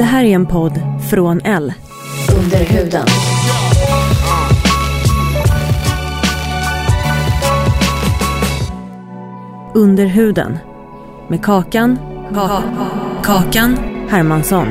[0.00, 1.72] Det här är en podd från L.
[2.38, 3.06] Under huden.
[9.74, 10.58] Under huden.
[11.28, 11.98] Med Kakan.
[12.34, 12.62] Ka
[13.22, 14.66] kakan Hermansson.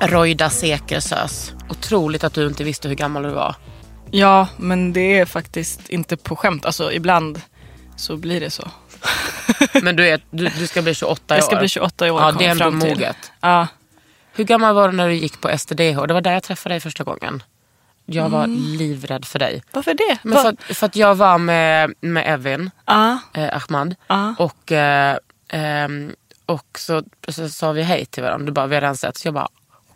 [0.00, 1.52] Roida Sekersös.
[1.68, 3.56] Otroligt att du inte visste hur gammal du var.
[4.10, 6.66] Ja, men det är faktiskt inte på skämt.
[6.66, 7.40] Alltså ibland
[7.96, 8.70] så blir det så.
[9.82, 11.60] Men du, är, du, du ska bli 28 i Jag ska år.
[11.60, 12.20] bli 28 i år.
[12.20, 13.32] Ja, det är ändå moget.
[13.40, 13.66] Ja.
[14.34, 16.02] Hur gammal var du när du gick på STDH?
[16.06, 17.42] Det var där jag träffade dig första gången.
[18.06, 19.62] Jag var livrädd för dig.
[19.72, 20.18] Varför det?
[20.22, 23.18] Men för, att, för att jag var med, med Evin Ja.
[23.34, 24.34] eh, Ahmad Ja.
[24.38, 25.16] och, eh,
[25.48, 26.12] ehm,
[26.46, 28.46] och så, så sa vi hej till varandra.
[28.46, 29.16] Du bara, vi har redan sett.
[29.16, 29.48] Så jag bara,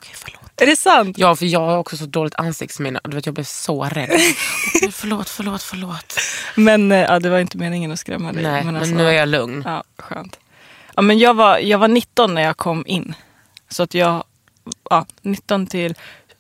[0.05, 0.61] okej förlåt.
[0.61, 1.19] Är det sant?
[1.19, 3.01] Ja, för jag har också så dåligt ansiktsminne.
[3.05, 4.11] Du vet, jag blev så rädd.
[4.11, 4.37] Okej,
[4.93, 6.15] förlåt, förlåt, förlåt.
[6.55, 8.43] Men eh, ja, det var inte meningen att skrämma dig.
[8.43, 9.63] Nej, men, alltså- nu är jag lugn.
[9.67, 10.39] Ja, skönt.
[10.95, 13.14] Ja, men jag, var, jag var 19 när jag kom in.
[13.69, 14.25] Så att jag,
[14.91, 15.95] ja, 19 till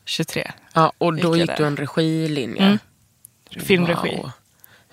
[0.04, 0.52] 23.
[0.72, 2.62] Ja, och då Gick gick du en regilinje.
[2.62, 2.78] Mm.
[3.64, 4.16] Filmregi.
[4.16, 4.30] Wow.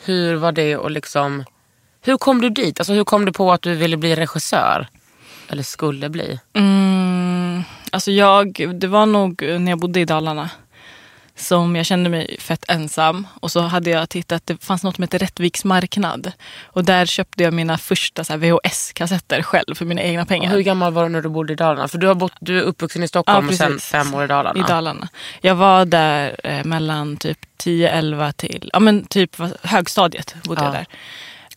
[0.04, 1.44] Hur var det och liksom...
[2.02, 2.80] Hur kom du dit?
[2.80, 4.88] Alltså, hur kom du på att du ville bli regissör?
[5.48, 6.40] Eller skulle bli?
[6.54, 6.91] Mm,
[7.92, 10.50] alltså jag, det var nog när jag bodde i Dalarna
[11.36, 13.28] som jag kände mig fett ensam.
[13.40, 16.32] Och så hade jag tittat, det fanns något som heter Rättviks marknad.
[16.64, 20.50] Och där köpte jag mina första VHS-kassetter själv för mina egna Och pengar.
[20.52, 21.88] hur gammal var du när du bodde i Dalarna?
[21.88, 24.28] För du, har bott, du är uppvuxen i Stockholm Ja, och sen fem år i
[24.28, 24.60] Dalarna.
[24.60, 25.08] I Dalarna.
[25.42, 30.66] Jag var där eh, mellan typ 10-11 till, ja men typ högstadiet bodde Ja.
[30.66, 30.86] jag där.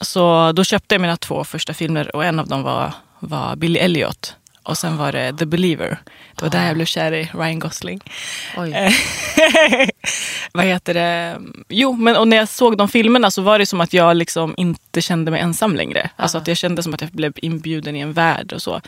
[0.00, 3.78] Så då köpte jag mina två första filmer och en av dem var, var Billy
[3.78, 4.34] Elliot.
[4.64, 5.98] Och sen var det The Believer.
[6.34, 8.00] Det var där jag blev kär i Ryan Gosling.
[8.56, 8.72] Oj.
[8.72, 8.92] Eh,
[10.52, 11.38] Vad heter det?
[11.68, 14.54] Jo, men och när jag såg de filmerna så var det som att jag liksom
[14.56, 16.10] inte kände mig ensam längre.
[16.16, 18.80] Alltså att jag kände som att jag blev inbjuden i en värld och så.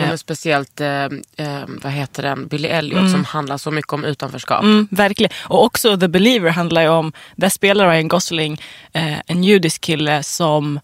[0.00, 1.04] Men speciellt, eh,
[1.36, 4.62] eh, vad heter den, Billy Elliot som handlar så mycket om utanförskap.
[4.62, 5.32] Mm, verkligen.
[5.42, 8.60] Och också The Believer handlar ju om, där spelar Ryan Gosling
[8.92, 10.80] eh, en judisk kille som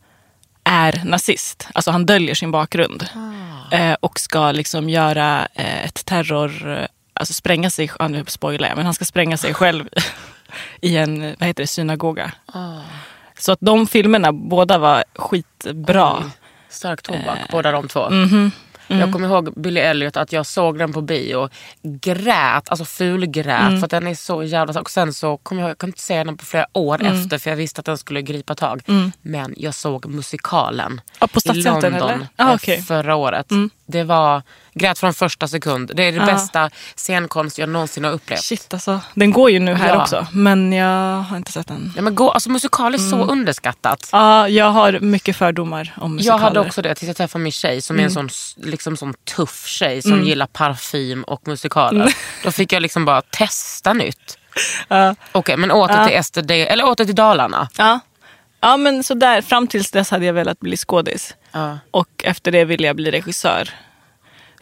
[0.70, 1.68] är nazist.
[1.74, 3.06] Alltså han döljer sin bakgrund.
[3.72, 8.68] Eh, och ska liksom göra eh, ett terror, eh, alltså spränga sig, ja, nu spoilar
[8.68, 9.88] jag, men han ska spränga sig själv
[10.80, 12.32] i en, vad heter det, synagoga.
[13.38, 16.16] Så att de filmerna, båda var skitbra.
[16.18, 16.30] Oj.
[16.68, 18.08] Stark tobak, Eh, båda de två.
[18.90, 21.48] Mhm, Jag kommer ihåg Billy Elliot att jag såg den på bio.
[21.82, 23.80] Grät, alltså fulgrät Mm.
[23.80, 24.80] för den är så jävla...
[24.80, 27.12] Och sen så kom jag, jag kunde inte se den på flera år Mm.
[27.22, 28.82] efter för jag visste att den skulle gripa tag.
[29.22, 32.26] Men jag såg musikalen Ja, på i London eller?
[32.36, 32.74] Ah, eh, okej.
[32.74, 32.84] Mm.
[32.84, 33.46] förra året.
[33.90, 34.42] Det var,
[34.74, 35.90] grät från första sekund.
[35.94, 36.26] Det är det Ja.
[36.26, 38.40] bästa scenkonst jag någonsin har upplevt.
[38.42, 39.00] Shit alltså.
[39.14, 40.02] Den går ju nu här Ja.
[40.02, 40.26] också.
[40.32, 41.92] Men jag har inte sett den.
[41.96, 43.30] Ja, men gå, alltså, musikal är så Mm.
[43.30, 44.08] underskattat.
[44.12, 46.42] Ja, jag har mycket fördomar om Jag musikaler.
[46.42, 49.66] hade också det tills jag träffade min tjej som är en sån, liksom, sån tuff
[49.66, 52.14] tjej som gillar parfym och musikaler.
[52.44, 54.36] Då fick jag liksom bara testa nytt.
[54.88, 55.14] Ja.
[55.32, 57.68] Okej, men åter till STD, eller åter till Dalarna.
[57.78, 58.00] Ja.
[58.60, 61.34] ja, men så där, fram tills dess hade jag velat bli skådis.
[61.52, 61.78] Ja.
[61.90, 63.70] Och efter det ville jag bli regissör.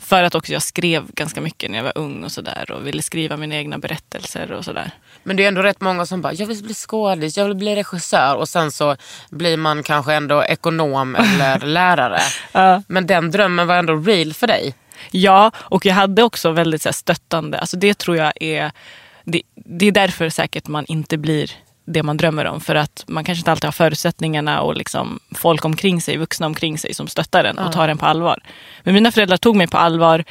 [0.01, 2.71] För att också jag skrev ganska mycket när jag var ung och sådär.
[2.71, 4.91] Och ville skriva mina egna berättelser och sådär.
[5.23, 7.77] Men det är ändå rätt många som bara, jag vill bli skådis, jag vill bli
[7.77, 8.97] regissör och sen så
[9.31, 12.21] blir man kanske ändå ekonom eller lärare.
[12.53, 12.83] Ja.
[12.89, 14.75] Men den drömmen var ändå real för dig.
[15.11, 17.59] Ja, och jag hade också väldigt så här, stöttande.
[17.59, 18.73] Alltså det tror jag är...
[19.25, 21.53] Det, det är därför säkert man inte blir
[21.93, 22.61] det man drömmer om.
[22.61, 26.79] För att man kanske inte alltid har förutsättningarna och liksom folk omkring sig, vuxna omkring
[26.79, 28.43] sig som stöttar en och tar en på allvar.
[28.83, 30.25] Men mina föräldrar tog mig på allvar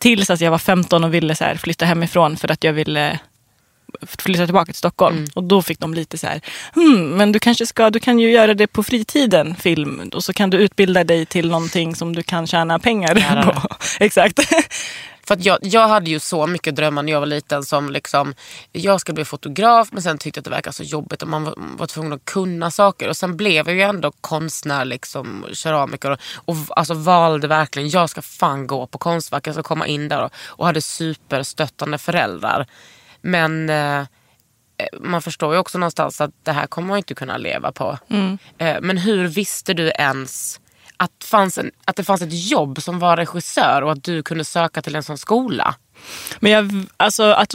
[0.00, 3.18] Tills att jag var 15 och ville så här, flytta hemifrån för att jag ville
[4.02, 5.16] flytta tillbaka till Stockholm.
[5.16, 5.30] Mm.
[5.34, 6.40] Och då fick de lite så här,
[6.74, 10.10] hmm, men du kanske ska, du kan ju göra det på fritiden, film.
[10.14, 13.54] Och så kan du utbilda dig till någonting som du kan tjäna pengar Lärare.
[13.54, 13.68] på.
[14.04, 14.40] Exakt.
[15.30, 18.34] För jag, jag hade ju så mycket drömmar när jag var liten som liksom,
[18.72, 21.44] jag ska bli fotograf men sen tyckte jag att det verkade så jobbigt och man
[21.44, 23.08] var, var tvungen att kunna saker.
[23.08, 28.10] Och sen blev jag ju ändå konstnär, liksom, keramiker och, och alltså valde verkligen, jag
[28.10, 32.66] ska fan gå på Konstfack, jag ska komma in där och, och hade superstöttande föräldrar.
[33.20, 34.02] Men eh,
[35.00, 37.98] man förstår ju också någonstans att det här kommer man inte kunna leva på.
[38.58, 40.60] Eh, men hur visste du ens
[41.02, 44.44] att, fanns en, att det fanns ett jobb som var regissör och att du kunde
[44.44, 45.74] söka till en sån skola?
[46.40, 47.54] Men jag, alltså, att,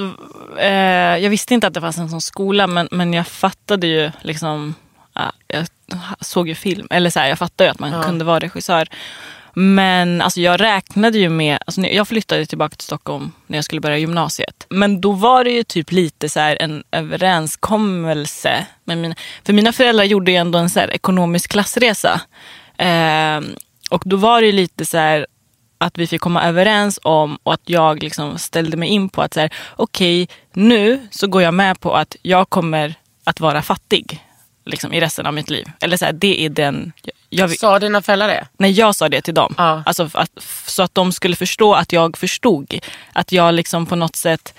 [0.58, 4.12] eh, jag visste inte att det fanns en sån skola men, men jag fattade ju
[4.22, 4.76] liksom,
[5.14, 5.66] ja, jag
[6.20, 8.88] såg ju film, eller så här, jag fattade ju att man kunde vara regissör.
[9.54, 13.82] Men alltså, jag räknade ju med, alltså, jag flyttade tillbaka till Stockholm när jag skulle
[13.82, 14.66] börja gymnasiet.
[14.70, 18.66] Men då var det ju typ lite så här en överenskommelse.
[18.84, 22.22] Med mina, för mina föräldrar gjorde ju ändå en så ekonomisk klassresa.
[22.78, 23.42] Eh,
[23.90, 25.26] och då var det lite så här
[25.78, 29.34] att vi fick komma överens om och att jag liksom ställde mig in på att
[29.34, 34.26] så här, okej, nu så går jag med på att jag kommer att vara fattig
[34.66, 35.72] liksom, i resten av mitt liv.
[35.80, 36.94] Eller så här, det är den...
[37.02, 37.14] Jag,
[37.50, 38.48] jag, Sa dina föräldrar det?
[38.58, 39.56] när jag sa det till dem.
[39.58, 39.84] Ja.
[39.86, 40.32] Alltså, att,
[40.68, 42.80] så att de skulle förstå att jag förstod.
[43.14, 44.54] Att jag liksom på något sätt...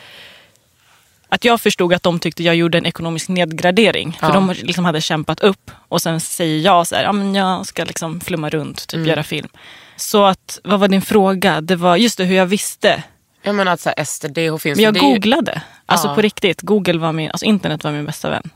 [1.37, 4.17] Att jag förstod att de tyckte jag gjorde en ekonomisk nedgradering.
[4.21, 4.33] För Ja.
[4.35, 5.71] de liksom hade kämpat upp.
[5.89, 9.23] Och sen säger jag så här, ja, men jag ska liksom flumma runt, typ göra
[9.23, 9.49] film.
[9.97, 11.61] Så att, vad var din fråga?
[11.61, 13.03] Det var just det, hur jag visste.
[13.43, 14.77] Jag menar att så här, STDH finns.
[14.77, 15.63] Men jag det är ju- googlade.
[15.87, 16.15] Alltså Ja.
[16.15, 16.61] på riktigt.
[16.63, 18.51] Google var min, alltså internet var min bästa vän.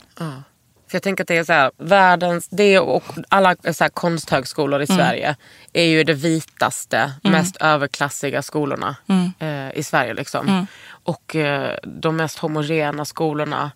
[0.89, 4.81] För jag tänker att det är så här, världens, det och alla så här konsthögskolor
[4.81, 5.35] i Sverige
[5.73, 8.95] är ju det vitaste, mest överklassiga skolorna
[9.39, 10.13] eh, i Sverige.
[10.13, 10.67] Liksom.
[11.03, 13.71] Och eh, de mest homogena skolorna,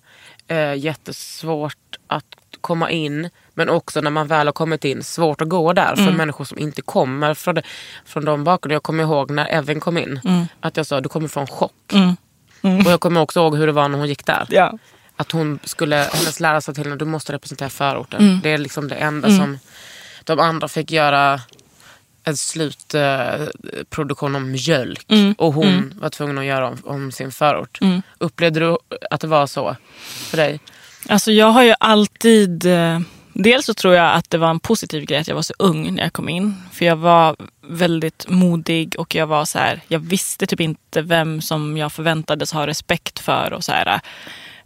[0.48, 2.26] eh, jättesvårt att
[2.62, 3.30] komma in.
[3.54, 6.60] Men också när man väl har kommit in, svårt att gå där för människor som
[6.60, 7.64] inte kommer från, det,
[8.06, 8.76] från de bakgrunder.
[8.76, 10.20] Jag kommer ihåg när Evin kom in,
[10.60, 11.94] att jag sa du kommer från chock.
[12.62, 14.46] Och jag kommer också ihåg hur det var när hon gick där.
[14.50, 14.78] Ja.
[15.16, 18.40] Att hon skulle, hennes lärare sa till henne, du måste representera förorten.
[18.44, 19.60] Det är liksom det enda som
[20.24, 21.42] de andra fick göra
[22.26, 25.06] en slutproduktion om mjölk.
[25.38, 27.80] Och hon var tvungen att göra om, om sin förort.
[28.18, 28.78] Upplevde du
[29.12, 30.60] att det var så för dig?
[31.10, 32.66] Alltså jag har ju alltid...
[32.66, 33.00] eh,
[33.38, 35.96] Dels så tror jag att det var en positiv grej att jag var så ung
[35.96, 36.56] när jag kom in.
[36.72, 37.36] För jag var
[37.68, 42.52] väldigt modig och jag var så här, jag visste typ inte vem som jag förväntades
[42.52, 44.00] ha respekt för och så här.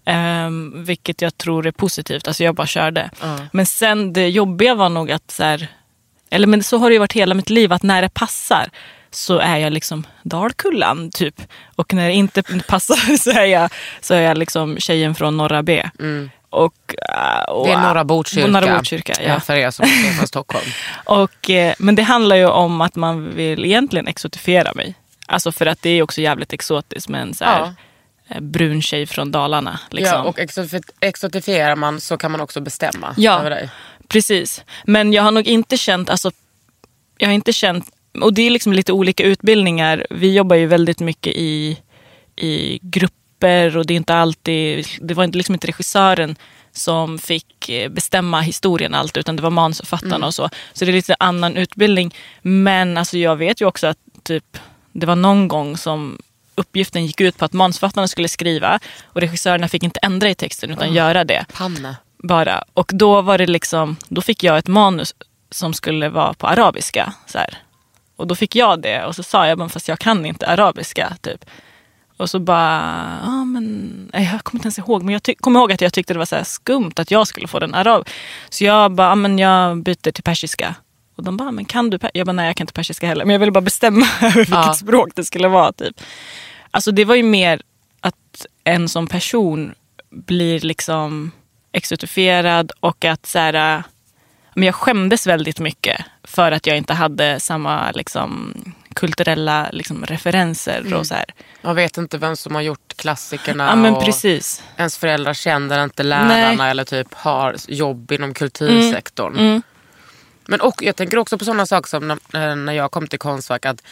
[0.06, 2.28] Ehm, vilket jag tror är positivt.
[2.28, 3.10] Alltså jag bara körde.
[3.54, 5.68] Men sen det jobbiga var nog att så här,
[6.32, 8.70] eller men så har det ju varit hela mitt liv att när det passar
[9.12, 11.42] så är jag liksom Dalkullan typ.
[11.76, 13.70] Och när det inte passar så är jag,
[14.02, 15.90] så är jag liksom tjejen från norra B.
[16.50, 18.48] Och, äh, och, Det är Norra Botkyrka.
[18.48, 19.28] Norra Botkyrka ja.
[19.28, 20.66] Ja, för er som är från Stockholm.
[21.06, 24.96] Och, eh, men det handlar ju om att man vill egentligen exotifiera mig.
[25.28, 27.74] Alltså för att det är också jävligt exotiskt med en så här,
[28.30, 29.80] eh, brun tjej från Dalarna.
[29.90, 30.18] Liksom.
[30.18, 33.40] Ja, och exotif- exotifierar man så kan man också bestämma Ja.
[33.40, 33.70] över dig.
[34.10, 34.64] Precis.
[34.84, 36.32] Men jag har nog inte känt, alltså,
[37.18, 37.86] jag har inte känt,
[38.22, 40.08] och det är liksom lite olika utbildningar.
[40.10, 41.78] Vi jobbar ju väldigt mycket i,
[42.36, 46.36] i grupper och det är inte alltid, det var inte liksom inte regissören
[46.72, 50.50] som fick eh, bestämma historien allt utan det var manusförfattarna och så.
[50.74, 52.16] Så det är lite annan utbildning.
[52.42, 54.58] Men alltså jag vet ju också att typ,
[54.92, 56.20] det var någon gång som
[56.56, 60.72] uppgiften gick ut på att manusförfattarna skulle skriva och regissörerna fick inte ändra i texten
[60.72, 61.96] utan göra det Panne.
[62.24, 62.64] Bara.
[62.74, 65.16] Och då var det liksom, då fick jag ett manus
[65.52, 67.14] som skulle vara på arabiska.
[67.26, 67.58] Så här.
[68.16, 71.18] Och då fick jag det och så sa jag, men fast jag kan inte arabiska.
[71.22, 71.46] typ.
[72.18, 75.04] Och så bara, ja men, jag kommer inte ens ihåg.
[75.04, 77.28] Men jag ty- kommer ihåg att jag tyckte det var så här skumt att jag
[77.28, 78.08] skulle få den arab.
[78.50, 80.76] Så jag bara, ja, men jag byter till persiska.
[81.16, 82.00] Och de bara, men kan du?
[82.14, 83.26] Jag bara, nej jag kan inte persiska heller.
[83.26, 84.74] Men jag ville bara bestämma vilket Ja.
[84.74, 85.72] språk det skulle vara.
[85.72, 86.02] typ.
[86.72, 87.62] Alltså det var ju mer
[88.02, 89.74] att en som person
[90.10, 91.32] blir liksom
[91.72, 93.84] exotifierad och att så här, äh,
[94.56, 98.54] men jag skämdes väldigt mycket för att jag inte hade samma liksom,
[98.96, 100.94] kulturella liksom, referenser.
[100.94, 101.26] Och så här.
[101.62, 103.66] Man vet inte vem som har gjort klassikerna.
[103.66, 104.64] Ja men precis.
[104.78, 106.72] Ens föräldrar känner inte lärarna Nej.
[106.72, 109.62] eller typ har jobb inom kultursektorn.
[110.48, 113.66] Men och, jag tänker också på sådana saker som när, när jag kom till Konstfack.
[113.66, 113.84] Att,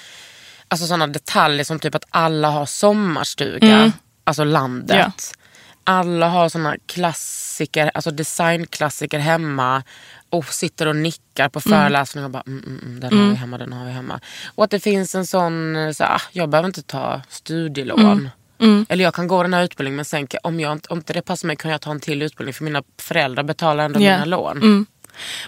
[0.68, 3.92] alltså sådana detaljer som typ att alla har sommarstuga.
[4.24, 5.34] Alltså landet.
[5.84, 6.76] alla har såna
[7.58, 9.84] klassiker, alltså designklassiker hemma
[10.30, 13.58] och sitter och nickar på föreläsningar och bara mm, mm, mm, den har vi hemma,
[13.58, 14.20] den har vi hemma.
[14.56, 18.30] Och att det finns en sån, så, ah, jag behöver inte ta studielån.
[18.90, 21.48] Eller jag kan gå den här utbildningen men sen om, jag, om inte det passar
[21.48, 24.12] mig kan jag ta en till utbildning för mina föräldrar betalar ändå Ja.
[24.14, 24.60] mina lån.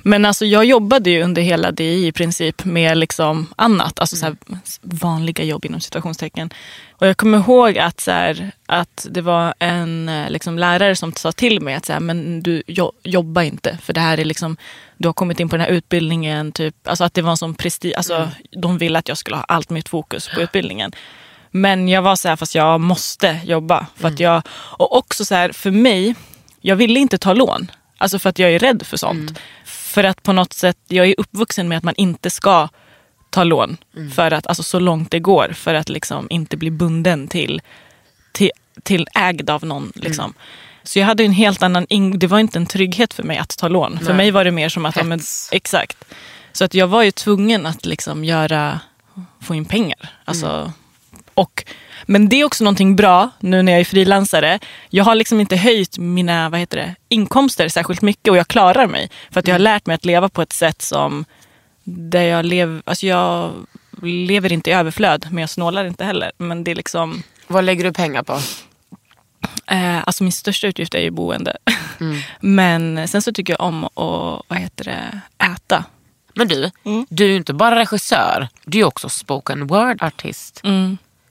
[0.04, 4.26] Men alltså jag jobbade ju under hela DI i princip med liksom annat, alltså så
[4.26, 4.36] här
[4.82, 6.50] vanliga jobb inom situationstecken.
[6.92, 11.14] Och jag kommer ihåg att, så här, att det var en eh, liksom, lärare som
[11.14, 14.26] sa till mig att så här, men du jo, jobba inte för det här är
[14.26, 14.58] liksom,
[14.98, 16.52] du har kommit in på den här utbildningen.
[16.52, 19.44] Typ, alltså att det var en sån prestige, alltså, de ville att jag skulle ha
[19.44, 20.92] allt mitt fokus på utbildningen.
[21.52, 23.88] Men jag var så här, fast jag måste jobba.
[23.96, 26.16] För att jag, och också så här, för mig,
[26.62, 27.72] jag ville inte ta lån.
[27.98, 29.40] Alltså för att jag är rädd för sånt.
[29.90, 32.70] För att på något sätt, jag är uppvuxen med att man inte ska
[33.30, 33.78] ta lån.
[34.16, 35.52] För att, alltså så långt det går.
[35.54, 37.62] För att liksom inte bli bunden till,
[38.32, 38.52] till,
[38.84, 39.92] till ägd av någon.
[39.96, 40.34] Liksom.
[40.84, 43.68] Så jag hade en helt annan, det var inte en trygghet för mig att ta
[43.68, 44.00] lån.
[44.00, 44.16] För Nej.
[44.16, 45.20] mig var det mer som att, ja, men,
[45.52, 45.98] exakt.
[46.52, 48.80] Så att jag var ju tvungen att liksom göra,
[49.42, 50.10] få in pengar.
[50.26, 50.74] Alltså,
[51.40, 51.64] och,
[52.06, 54.60] men det är också någonting bra nu när jag är frilansare.
[54.90, 58.88] Jag har liksom inte höjt mina vad heter det, inkomster särskilt mycket och jag klarar
[58.88, 59.10] mig.
[59.32, 61.26] För att jag har lärt mig att leva på ett sätt som
[61.84, 63.52] där jag lever, alltså jag
[64.04, 66.32] lever inte i överflöd men jag snålar inte heller.
[66.38, 68.40] Men det är liksom, Vad lägger du pengar på?
[69.68, 71.58] eh, alltså min största utgift är ju boende.
[72.40, 75.84] Men sen så tycker jag om att, vad heter det, äta.
[76.36, 76.72] Men du,
[77.10, 80.62] du är ju inte bara regissör, du är också spoken word-artist.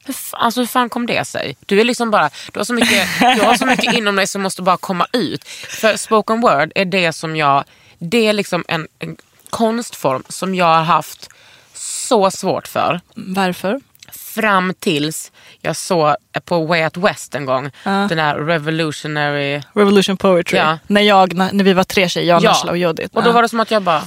[0.08, 1.56] Hur, alltså, hur fan kom det sig?
[1.66, 4.42] Du, är liksom bara, du, har så mycket, du har så mycket inom dig som
[4.42, 5.44] måste bara komma ut.
[5.68, 7.64] För spoken word är det som jag...
[7.98, 9.16] Det är liksom en, en
[9.50, 11.28] konstform som jag har haft
[11.74, 13.00] så svårt för.
[13.14, 13.80] Varför?
[14.12, 17.70] Fram tills jag såg på Way Out West en gång.
[17.84, 19.62] Den här revolutionary...
[19.72, 20.58] Revolution Poetry.
[20.58, 20.78] Ja.
[20.86, 23.16] När, jag, när, vi var tre tjejer, jag, Nashla och Judith.
[23.16, 23.32] Och då Ja.
[23.32, 24.02] var det som att jag bara,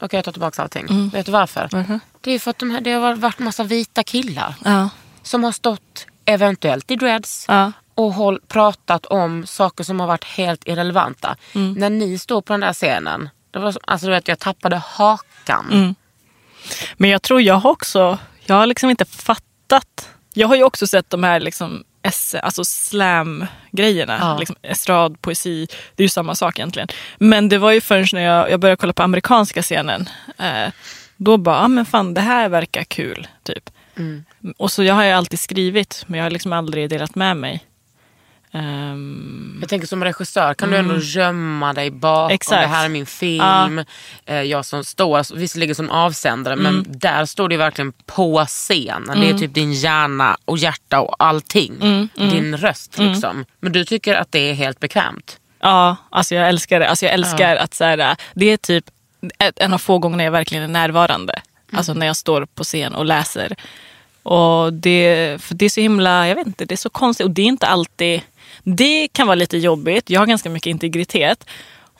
[0.00, 0.86] okej jag tar tillbaka allting.
[0.90, 1.08] Mm.
[1.08, 1.68] Vet du varför?
[1.72, 2.00] Varför?
[2.20, 4.88] Det är för att de här, det har varit massa vita killar Ja.
[5.22, 7.72] Som har stått eventuellt i dreads Ja.
[7.94, 11.36] och håll, pratat om saker som har varit helt irrelevanta.
[11.54, 11.72] Mm.
[11.72, 14.76] När ni står på den där scenen, det var som, alltså du vet, jag tappade
[14.76, 15.66] hakan.
[15.72, 15.94] Mm.
[16.96, 20.08] Men jag tror jag har också, jag har liksom inte fattat.
[20.34, 24.18] Jag har ju också sett de här liksom esse, alltså slam-grejerna.
[24.20, 24.38] Ja.
[24.38, 26.88] Liksom estrad, poesi, det är ju samma sak egentligen.
[27.18, 30.08] Men det var ju förrän när jag, jag började kolla på amerikanska scenen.
[30.38, 30.72] Eh,
[31.16, 33.28] då bara, ah, men fan det här verkar kul.
[33.42, 33.70] Typ.
[34.00, 34.24] Mm.
[34.56, 37.64] Och så jag har ju alltid skrivit, men jag har liksom aldrig delat med mig.
[38.52, 42.34] Ehm, Jag tänker som regissör kan du ändå gömma dig bakom, Mm.
[42.34, 42.62] Exakt.
[42.62, 43.84] det här är min film.
[44.26, 46.64] Eh, jag som står, visserligen som avsändare, Mm.
[46.74, 49.20] men där står du verkligen på scenen.
[49.20, 51.74] Det är typ din hjärna och hjärta och allting.
[51.82, 53.44] Mm, Din röst liksom.
[53.60, 55.36] Men du tycker att det är helt bekvämt?
[55.60, 56.88] Ja, alltså jag älskar det.
[56.88, 58.84] Alltså jag älskar att så här, det är typ
[59.56, 61.42] en av få gånger jag verkligen är närvarande.
[61.72, 63.56] Alltså när jag står på scen och läser.
[64.22, 67.24] Och det, för det är så himla, jag vet inte, det är så konstigt.
[67.26, 68.20] Och det är inte alltid,
[68.62, 70.10] det kan vara lite jobbigt.
[70.10, 71.46] Jag har ganska mycket integritet.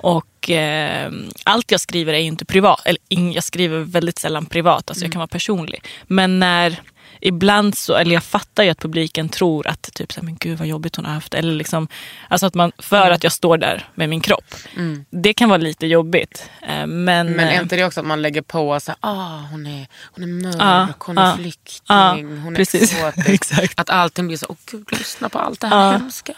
[0.03, 1.13] Och eh,
[1.45, 2.81] allt jag skriver är ju inte privat.
[2.85, 3.01] Eller
[3.35, 5.83] jag skriver väldigt sällan privat, alltså jag kan vara personlig.
[6.07, 6.81] Men när
[7.21, 10.59] ibland så, eller jag fattar ju att publiken tror att typ så här, men gud
[10.59, 11.35] vad jobbigt hon har haft.
[11.35, 11.89] Eller liksom,
[12.29, 14.55] alltså att man, för att jag står där med min kropp.
[15.11, 16.51] Det kan vara lite jobbigt.
[16.63, 16.87] Eh, men,
[17.33, 19.87] Men är eh, inte det också att man lägger på så här, ah, hon, är,
[20.03, 22.95] hon är mörk, Ja, hon är ja, flykting, ja, hon är precis.
[23.27, 23.73] exotisk.
[23.81, 25.91] Att allting blir så, åh gud lyssna på allt det här Ja.
[25.99, 26.33] hemska.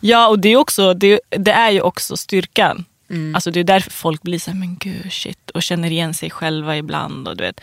[0.00, 2.84] Ja, och det är, också, det, det är ju också styrkan.
[3.10, 3.34] Mm.
[3.34, 6.30] Alltså det är därför folk blir så här, men gud shit, och känner igen sig
[6.30, 7.28] själva ibland.
[7.28, 7.60] Och du vet.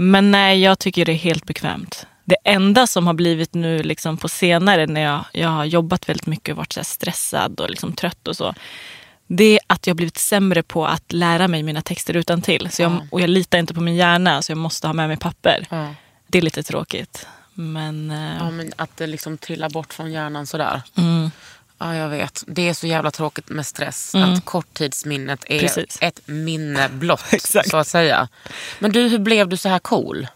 [0.00, 2.06] Men nej, jag tycker det är helt bekvämt.
[2.24, 6.26] Det enda som har blivit nu liksom på senare när jag, jag har jobbat väldigt
[6.26, 8.54] mycket och varit så stressad och liksom trött och så.
[9.26, 12.70] Det är att jag har blivit sämre på att lära mig mina texter utan till.
[12.70, 15.16] Så jag, Och jag litar inte på min hjärna så jag måste ha med mig
[15.16, 15.66] papper.
[15.70, 15.94] Ja.
[16.26, 17.26] Det är lite tråkigt.
[17.54, 20.82] Men eh, Ja, men att det liksom trillar bort från hjärnan sådär.
[20.96, 21.30] mm,
[21.78, 22.44] Ja, jag vet.
[22.46, 24.14] Det är så jävla tråkigt med stress.
[24.14, 25.98] Att korttidsminnet är Precis.
[26.00, 27.24] ett minne blott,
[27.70, 28.28] så att säga.
[28.78, 30.26] Men du, hur blev du så här cool?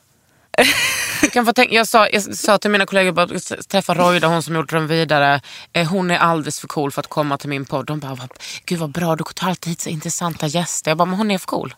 [1.32, 4.54] Kan få tänka, jag, sa, jag sa till mina kollegor ska träffa Roida, hon som
[4.54, 5.40] gjort den vidare.
[5.72, 7.86] Eh, Hon är alldeles för cool för att komma till min podd.
[7.86, 8.32] De bara, "Vad-
[8.64, 10.90] gud vad bra, du tar alltid hit så intressanta gäster.
[10.90, 11.74] Jag bara, men hon är för cool.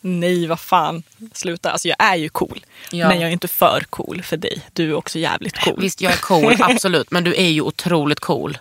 [0.00, 1.02] Nej, vad fan.
[1.32, 1.70] Sluta.
[1.70, 2.64] Alltså jag är ju cool.
[2.90, 3.08] Ja.
[3.08, 4.62] Men jag är inte för cool för dig.
[4.72, 5.80] Du är också jävligt cool.
[5.80, 7.10] Visst, jag är cool, absolut.
[7.10, 8.58] Men du är ju otroligt cool.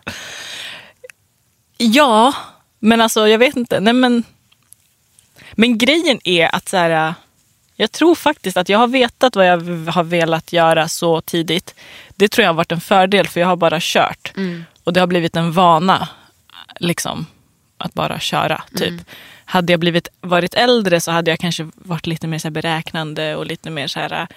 [1.77, 2.33] Ja,
[2.79, 3.79] men alltså jag vet inte.
[3.79, 4.23] Nej, men,
[5.51, 7.13] men grejen är att så här,
[7.75, 9.57] jag tror faktiskt att jag har vetat vad jag
[9.91, 11.75] har velat göra så tidigt.
[12.15, 14.33] Det tror jag har varit en fördel för jag har bara kört.
[14.83, 16.07] och det har blivit en vana
[16.79, 17.25] liksom,
[17.77, 18.63] att bara köra.
[18.75, 18.87] Typ.
[18.89, 19.05] Mm.
[19.45, 23.45] Hade jag blivit, varit äldre så hade jag kanske varit lite mer så beräknande och
[23.45, 24.27] lite mer så här...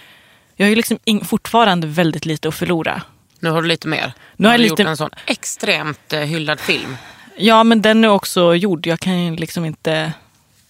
[0.56, 3.02] Jag har ju liksom in, fortfarande väldigt lite att förlora.
[3.40, 4.12] Nu har du lite mer.
[4.36, 6.96] Nu har jag du lite- gjort en sån extremt eh, hyllad film.
[7.36, 8.86] Ja, men den är också gjord.
[8.86, 10.12] Jag kan ju liksom inte...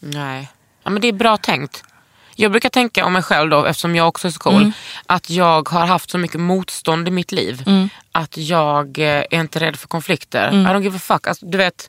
[0.01, 0.49] Nej.
[0.85, 1.85] Ja, men det är bra tänkt.
[2.37, 4.73] Jag brukar tänka om mig själv då, eftersom jag också är så cool, Mm.
[5.07, 7.65] att jag har haft så mycket motstånd i mitt liv.
[8.13, 10.49] Att jag eh, är inte rädd för konflikter.
[10.49, 10.61] Mm.
[10.67, 11.27] I don't give a fuck.
[11.27, 11.89] Alltså, du vet,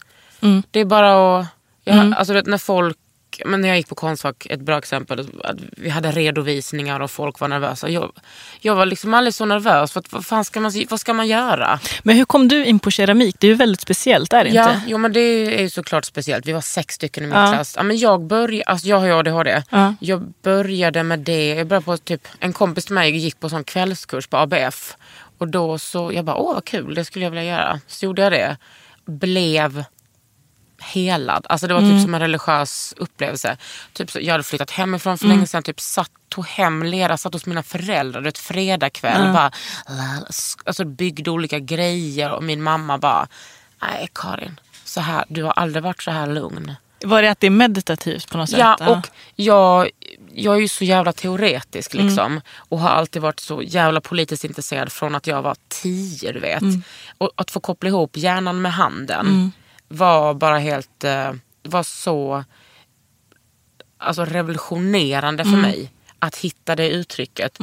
[0.72, 1.46] det är bara att...
[1.84, 2.14] Jag, Mm.
[2.14, 2.98] Alltså, när folk...
[3.46, 7.40] Men när jag gick på Konstfack, ett bra exempel, att vi hade redovisningar och folk
[7.40, 7.90] var nervösa.
[7.90, 8.12] Jag,
[8.60, 9.92] jag var liksom aldrig så nervös.
[9.92, 11.80] För att, vad, fan ska man, vad ska man göra?
[12.04, 13.36] Men hur kom du in på keramik?
[13.40, 14.82] Det är ju väldigt speciellt, är det Ja, inte?
[14.88, 16.46] jo, men det är ju såklart speciellt.
[16.46, 17.52] Vi var sex stycken i min Ja.
[17.54, 17.74] klass.
[17.78, 19.64] Ja, men jag, började, alltså jag har ju ADHD.
[19.70, 19.96] Ja.
[20.00, 21.48] Jag började med det.
[21.56, 24.96] Jag började på typ, en kompis till mig gick på sån kvällskurs på ABF.
[25.38, 27.80] Och då så, jag bara, åh vad kul, det skulle jag vilja göra.
[27.88, 28.58] Så gjorde jag det.
[29.06, 29.84] Blev
[30.82, 31.46] helad.
[31.50, 31.92] Alltså det var Mm.
[31.96, 33.58] typ som en religiös upplevelse.
[33.94, 35.38] Typ så, jag hade flyttat hemifrån för Mm.
[35.38, 35.64] länge sedan.
[35.64, 38.24] Typ satt, tog hem lera, satt hos mina föräldrar.
[38.28, 39.34] Ett fredagkväll.
[39.34, 39.52] Bara,
[40.66, 42.32] alltså byggde olika grejer.
[42.32, 43.28] Och min mamma bara,
[43.82, 44.60] nej Karin.
[44.84, 46.74] Så här, du har aldrig varit så här lugn.
[47.04, 48.60] Var det att det är meditativt på något sätt?
[48.60, 49.90] Ja, och jag,
[50.34, 52.42] jag är ju så jävla teoretisk liksom.
[52.56, 56.62] Och har alltid varit så jävla politiskt intresserad från att jag var tio, du vet.
[57.18, 59.52] Och att få koppla ihop hjärnan med handen
[59.90, 62.44] var bara helt, eh, var så
[63.98, 65.92] alltså revolutionerande för mig.
[66.20, 67.58] Att hitta det uttrycket.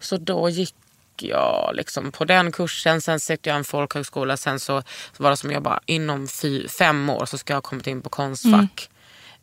[0.00, 0.74] Så då gick
[1.16, 4.36] jag liksom på den kursen, sen sökte jag en folkhögskola.
[4.36, 4.82] Sen så,
[5.16, 7.86] så var det som jag bara, inom fy, fem år så ska jag ha kommit
[7.86, 8.88] in på Konstfack.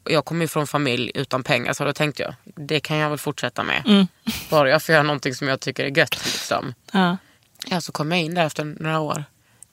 [0.04, 3.10] Och Jag kommer ju från familj utan pengar så då tänkte jag, det kan jag
[3.10, 4.08] väl fortsätta med.
[4.50, 6.26] Bara jag får göra någonting som jag tycker är gött.
[6.26, 6.74] Liksom.
[6.92, 7.18] Ja.
[7.68, 9.24] Ja, så kom jag in där efter några år.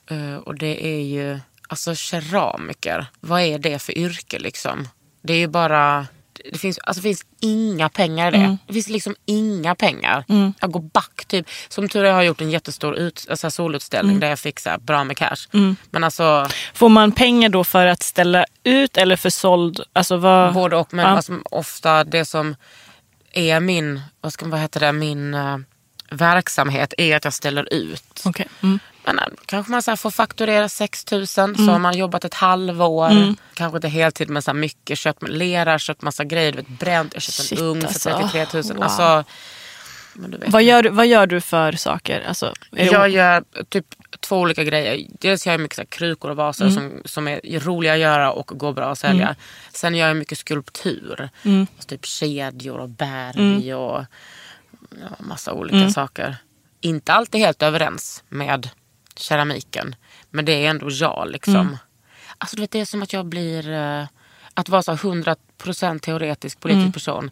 [0.09, 4.87] Eh, och det är ju, alltså keramiker, vad är det för yrke liksom?
[5.21, 6.07] Det är ju bara,
[6.51, 8.37] det finns, alltså, det finns inga pengar i det.
[8.43, 8.57] Mm.
[8.67, 10.23] Det finns liksom inga pengar.
[10.59, 11.47] Jag går back typ.
[11.69, 14.19] Som tur är har jag gjort en jättestor ut, alltså, solutställning Mm.
[14.19, 15.47] där jag fick så här, bra med cash.
[15.91, 19.81] Men alltså Får man pengar då för att ställa ut eller för såld?
[19.93, 20.53] Alltså vad...
[20.53, 20.93] både och.
[20.93, 21.11] Men Ja.
[21.11, 22.55] alltså, ofta det som
[23.33, 25.57] är min, vad, ska, vad heter det, min eh,
[26.11, 28.21] verksamhet är att jag ställer ut.
[28.25, 28.47] Okej.
[29.07, 29.15] Mm.
[29.15, 33.35] Men, kanske man så får fakturera 6 000 så har man jobbat ett halvår.
[33.53, 34.97] Kanske inte heltid men så mycket.
[34.97, 36.51] Köpt lera, köpt massa grejer.
[36.51, 37.13] Du vet, bränt.
[37.13, 38.29] Jag köpte Shit, en ugn för alltså.
[38.31, 38.63] 33 000.
[38.63, 38.83] Wow.
[38.83, 39.23] Alltså.
[40.47, 42.23] Vad, gör, vad gör du för saker?
[42.27, 43.85] Alltså, Jag gör typ
[44.19, 45.07] två olika grejer.
[45.09, 48.47] Dels gör jag mycket så krukor och vaser som, som är roliga att göra och
[48.47, 49.35] går bra att sälja.
[49.73, 51.29] Sen gör jag mycket skulptur.
[51.43, 54.03] Alltså typ kedjor och berg och
[54.89, 56.35] ja, massa olika saker.
[56.81, 58.69] Inte alltid helt överens med
[59.19, 59.95] keramiken.
[60.29, 61.77] Men det är ändå jag liksom.
[62.37, 64.05] Alltså du vet det är som att jag blir, eh,
[64.53, 67.31] att vara så här 100% teoretisk politisk person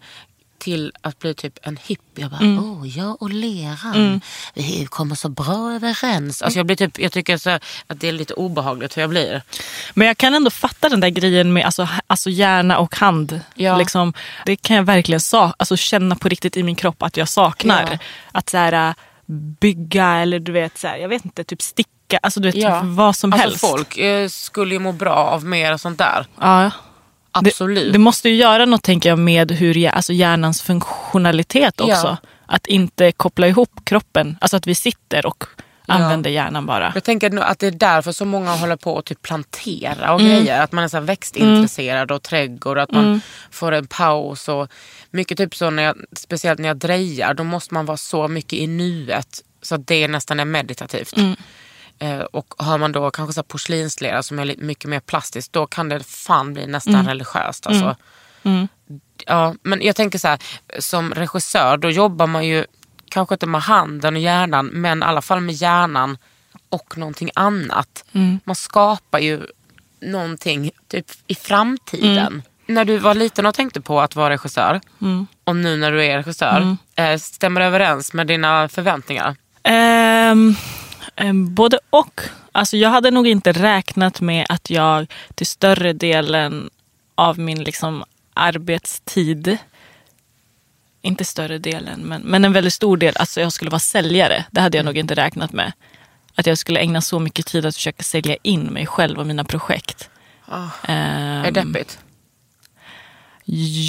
[0.57, 2.21] till att bli typ en hippie.
[2.21, 4.21] Jag bara, åh, jag och leran,
[4.53, 6.41] vi kommer så bra överens.
[6.41, 7.49] Alltså jag, blir typ, jag tycker så
[7.87, 9.41] att det är lite obehagligt hur jag blir.
[9.93, 13.41] Men jag kan ändå fatta den där grejen med alltså, alltså hjärna och hand.
[13.55, 13.77] Ja.
[13.77, 14.13] Liksom,
[14.45, 17.89] det kan jag verkligen sa, alltså, känna på riktigt i min kropp att jag saknar.
[17.91, 17.97] Ja.
[18.31, 18.95] Att så här,
[19.59, 22.19] bygga eller du vet, så här, jag vet inte, typ sticka.
[22.21, 22.81] Alltså du vet, Ja.
[22.83, 23.59] vad som Alltså helst.
[23.69, 26.25] folk eh, skulle ju må bra av mer sånt där.
[26.41, 26.71] Ja.
[27.31, 27.85] Absolut.
[27.85, 31.91] Det, det måste ju göra något tänker jag med hur, alltså, hjärnans funktionalitet också.
[31.93, 32.17] Ja.
[32.45, 34.37] Att inte koppla ihop kroppen.
[34.41, 35.43] Alltså att vi sitter och
[35.87, 36.91] använder hjärnan bara.
[36.95, 40.31] Jag tänker att det är därför så många håller på att typ plantera och Mm.
[40.31, 40.61] grejer.
[40.61, 42.77] Att man är så växtintresserad och trädgård.
[42.77, 43.21] Att man Mm.
[43.51, 44.49] får en paus.
[44.49, 44.67] Och
[45.11, 47.33] mycket typ så när jag, speciellt när jag drejar.
[47.33, 49.41] Då måste man vara så mycket i nuet.
[49.61, 51.17] Så att det nästan är meditativt.
[51.17, 51.35] Mm.
[51.99, 55.53] Eh, och har man då kanske så här porslinslera som är mycket mer plastiskt.
[55.53, 57.07] Då kan det fan bli nästan Mm.
[57.07, 57.67] religiöst.
[57.67, 57.95] Alltså.
[59.25, 60.39] Ja, men jag tänker så här,
[60.79, 62.65] som regissör då jobbar man ju
[63.09, 66.17] kanske inte med handen och hjärnan men i alla fall med hjärnan
[66.69, 68.03] och någonting annat.
[68.43, 69.41] Man skapar ju
[70.01, 72.41] någonting typ i framtiden.
[72.67, 74.81] När du var liten och tänkte på att vara regissör
[75.43, 79.35] och nu när du är regissör, eh, stämmer det överens med dina förväntningar?
[79.63, 80.55] Ehm,
[81.15, 82.21] ehm, både och.
[82.51, 86.69] Alltså jag hade nog inte räknat med att jag till större delen
[87.15, 89.57] av min liksom arbetstid,
[91.05, 94.45] inte större delen, men, men en väldigt stor del, alltså jag skulle vara säljare.
[94.51, 95.71] Det hade jag nog inte räknat med.
[96.35, 99.43] Att jag skulle ägna så mycket tid att försöka sälja in mig själv och mina
[99.43, 100.09] projekt.
[100.87, 101.99] Ehm, Är det deppigt?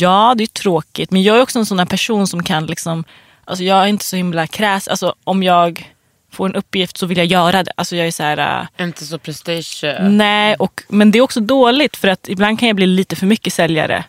[0.01, 1.11] Ja, det är tråkigt.
[1.11, 3.05] Men jag är också en sån person som kan liksom...
[3.45, 4.89] Alltså jag är inte så himla kräs.
[4.89, 5.93] Alltså om jag
[6.33, 7.73] får en uppgift så vill jag göra det.
[7.77, 9.85] Alltså jag är så här, äh, Inte så prestige...
[10.01, 13.27] nej, och, men det är också dåligt för att ibland kan jag bli lite för
[13.27, 14.05] mycket säljare.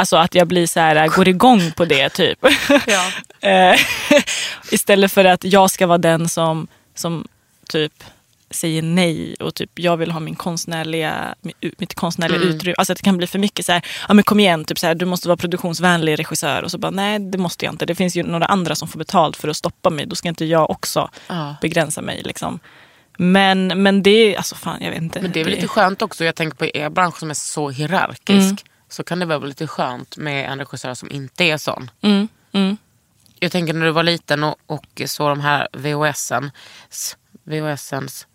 [0.00, 2.38] Alltså att jag blir så här, äh, går igång på det typ.
[2.86, 3.04] Ja.
[3.48, 3.76] Eh,
[4.70, 7.28] Istället för att jag ska vara den som, som
[7.68, 7.92] typ
[8.50, 11.34] säger nej och typ jag vill ha min konstnärliga,
[11.78, 12.74] mitt konstnärliga utrymme.
[12.78, 14.86] Alltså att det kan bli för mycket så här, ja men kom igen, typ så
[14.86, 16.62] här, du måste vara produktionsvänlig regissör.
[16.62, 17.86] Och så bara, nej det måste jag inte.
[17.86, 20.06] Det finns ju några andra som får betalt för att stoppa mig.
[20.06, 21.56] Då ska inte jag också Ja.
[21.62, 22.22] begränsa mig.
[22.24, 22.58] Liksom.
[23.18, 25.20] Men, men det är, alltså fan jag vet inte.
[25.20, 26.24] Men det är väl lite skönt också.
[26.24, 28.64] Jag tänker på er bransch som är så hierarkisk.
[28.90, 31.90] Så kan det vara lite skönt med en regissör som inte är sån.
[32.00, 32.76] Mm, mm.
[33.38, 36.50] Jag tänker när du var liten och, och så de här VHSen.
[37.44, 38.26] VHSens,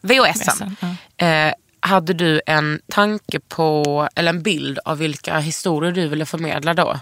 [0.00, 0.76] VHSen.
[0.80, 1.26] ja.
[1.26, 6.74] Eh, hade du en tanke på, eller en bild av vilka historier du ville förmedla
[6.74, 7.00] då?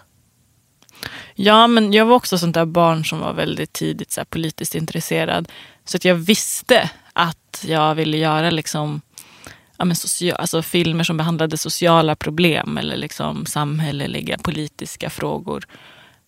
[1.34, 5.48] Ja, men jag var också sånt där barn som var väldigt tidigt så politiskt intresserad.
[5.84, 9.00] Så att jag visste att jag ville göra liksom,
[9.82, 15.64] ja, men socia- alltså, filmer som behandlade sociala problem eller liksom, samhälleliga politiska frågor.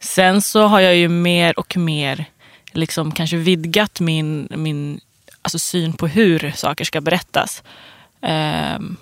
[0.00, 2.24] Sen så har jag ju mer och mer
[2.72, 5.00] liksom, kanske vidgat min, min
[5.42, 7.62] alltså, syn på hur saker ska berättas.
[8.22, 8.96] Ehm,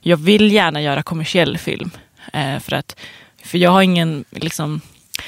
[0.00, 1.90] jag vill gärna göra kommersiell film.
[2.32, 2.96] eh, för, att,
[3.44, 4.80] för jag har ingen, liksom,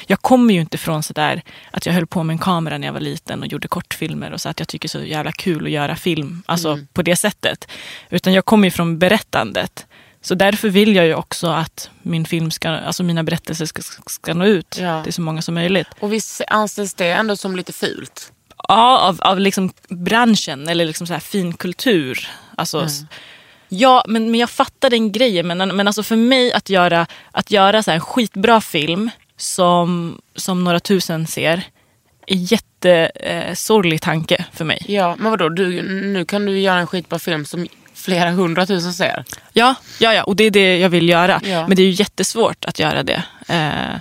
[0.06, 2.92] jag kommer ju inte från sådär att jag höll på med en kamera när jag
[2.92, 5.96] var liten och gjorde kortfilmer och så att jag tycker så jävla kul att göra
[5.96, 6.42] film.
[6.46, 7.68] Alltså på det sättet.
[8.10, 9.86] Utan jag kommer ju från berättandet.
[10.20, 14.34] Så därför vill jag ju också att min film ska, alltså mina berättelser ska, ska
[14.34, 15.04] nå ut Ja.
[15.04, 15.88] till så många som möjligt.
[16.00, 18.32] Och visst anses det ändå som lite fult?
[18.68, 22.28] Ja, av, av liksom branschen eller liksom så här fin kultur.
[22.56, 23.00] Alltså, s-
[23.70, 25.46] Ja, men, men jag fattar den grejen.
[25.46, 30.64] Men, men alltså för mig att göra, att göra så en skitbra film som, som
[30.64, 31.62] några tusen ser
[32.26, 34.84] är jättesorglig eh, tanke för mig.
[34.88, 35.48] Ja, men vadå?
[35.48, 39.24] Du, nu kan du göra en skitbra film som flera hundratusen ser.
[39.52, 41.40] Ja, ja, ja, och det är det jag vill göra.
[41.44, 41.66] Ja.
[41.68, 43.22] Men det är ju jättesvårt att göra det.
[43.48, 44.00] Eh,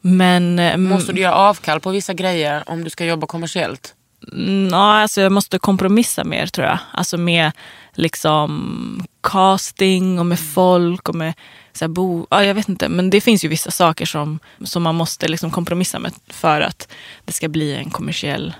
[0.00, 3.94] men eh, Måste du göra avkall på vissa grejer om du ska jobba kommersiellt?
[4.32, 6.78] Mm, Ja, alltså jag måste kompromissa mer tror jag.
[6.92, 7.52] Alltså med
[7.94, 11.34] liksom casting och med folk och med
[11.78, 12.26] så här, bo...
[12.30, 15.50] Ja, jag vet inte, men det finns ju vissa saker som, som man måste liksom
[15.50, 16.88] kompromissa med för att
[17.24, 18.54] det ska bli en kommersiell...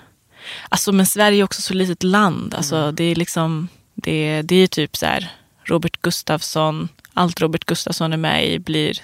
[0.68, 2.54] Alltså men Sverige är också så litet land.
[2.54, 3.68] Alltså det är liksom...
[3.94, 5.32] Det, det är typ så här
[5.64, 8.98] Robert Gustafsson, allt Robert Gustafsson är med i blir,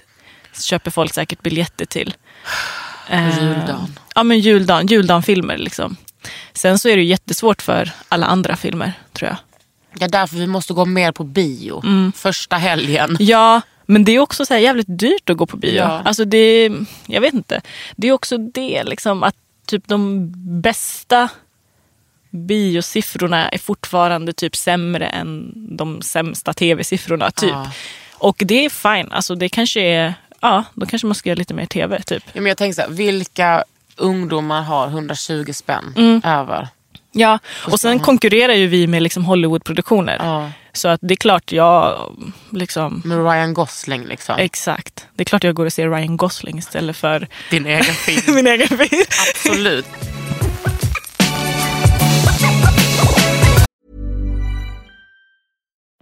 [0.61, 2.14] köper folk säkert biljetter till.
[3.09, 3.98] Eh, Juldagen.
[4.14, 5.96] Ja men juldagen, juldagen-filmer liksom.
[6.53, 9.37] Sen så är det ju jättesvårt för alla andra filmer tror jag.
[9.98, 11.83] Det är därför vi måste gå mer på bio.
[12.16, 13.16] Första helgen.
[13.20, 15.75] Ja, men det är också så här jävligt dyrt att gå på bio.
[15.75, 16.03] Ja.
[16.05, 16.70] Alltså det,
[17.07, 17.61] jag vet inte.
[17.97, 21.29] Det är också det liksom att typ de bästa
[22.31, 27.31] biosiffrorna är fortfarande typ sämre än de sämsta tv-siffrorna.
[27.31, 27.51] Typ.
[27.51, 27.70] Ja.
[28.18, 29.12] Och det är fine.
[29.12, 32.25] Alltså det kanske är, ja, då kanske man ska göra lite mer tv typ.
[32.33, 33.64] Ja, men jag tänker så här, vilka
[33.97, 36.68] ungdomar har 120 spänn över?
[37.14, 37.38] Ja,
[37.72, 40.16] och sen konkurrerar ju vi med liksom Hollywoodproduktioner.
[40.20, 40.50] Ja.
[40.72, 41.98] Så att det är klart jag
[42.50, 43.03] liksom...
[43.05, 44.35] Med Ryan Gosling liksom.
[44.38, 45.07] Exakt.
[45.14, 48.35] Det är klart jag går och ser Ryan Gosling istället för Din egen film.
[48.35, 49.03] min egen film.
[49.29, 49.87] Absolut.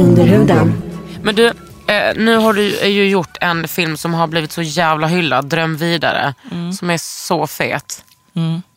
[0.00, 0.82] Under huden.
[1.22, 5.06] Men du, eh, nu har du ju gjort en film som har blivit så jävla
[5.06, 6.34] hyllad, Dröm vidare.
[6.50, 6.72] Mm.
[6.72, 8.04] Som är så fet.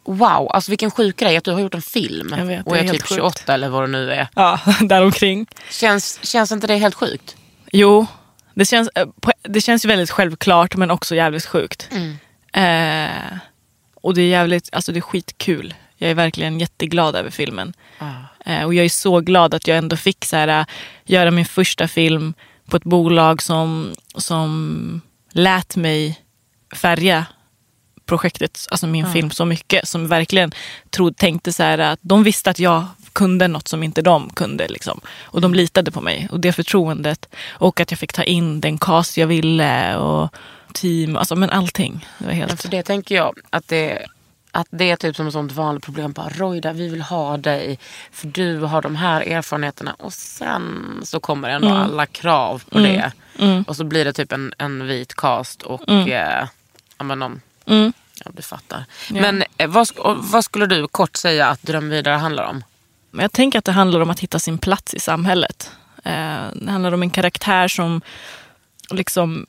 [0.06, 2.36] Wow, alltså vilken sjuk grej att du har gjort en film.
[2.38, 3.14] Jag vet, och är, är typ sjukt.
[3.14, 4.28] 28 eller vad det nu är.
[4.36, 5.48] Ja, däromkring.
[5.70, 7.36] Känns, känns inte det helt sjukt?
[7.72, 8.06] Jo,
[8.54, 9.08] det känns, eh,
[9.42, 11.90] det känns väldigt självklart men också jävligt sjukt.
[12.54, 13.38] Eh,
[14.02, 15.74] och det är jävligt, alltså det är skitkul.
[16.04, 17.74] Jag är verkligen jätteglad över filmen.
[18.46, 20.66] Eh, och jag är så glad att jag ändå fick så här, äh,
[21.06, 22.34] göra min första film
[22.66, 26.20] på ett bolag som, som lät mig
[26.76, 27.26] färga
[28.06, 29.88] projektet, alltså min film så mycket.
[29.88, 30.52] Som verkligen
[30.90, 34.68] trodde, tänkte så här att de visste att jag kunde något som inte de kunde.
[34.68, 35.02] Liksom.
[35.22, 37.30] Och de litade på mig och det förtroendet.
[37.50, 40.30] Och att jag fick ta in den cast jag ville och
[40.74, 42.08] team, alltså men allting.
[42.20, 42.62] Det var helt...
[42.62, 44.06] för det tänker jag att det,
[44.54, 46.12] att det är typ som ett sånt vanligt problem.
[46.12, 47.80] Bara, Roida, vi vill ha dig
[48.12, 49.96] för du har de här erfarenheterna.
[50.00, 51.82] Och sen så kommer ändå Mm.
[51.82, 53.12] alla krav på det.
[53.68, 56.48] Och så blir det typ en, en vit cast och eh,
[56.98, 57.94] ja, men de, Mm.
[58.26, 58.86] ja, du fattar.
[59.12, 59.88] Men eh, vad,
[60.18, 62.64] vad skulle du kort säga att Dröm vidare handlar om?
[63.12, 65.72] Jag tänker att det handlar om att hitta sin plats i samhället.
[66.04, 68.02] Eh, det handlar om en karaktär som,
[68.90, 69.46] liksom,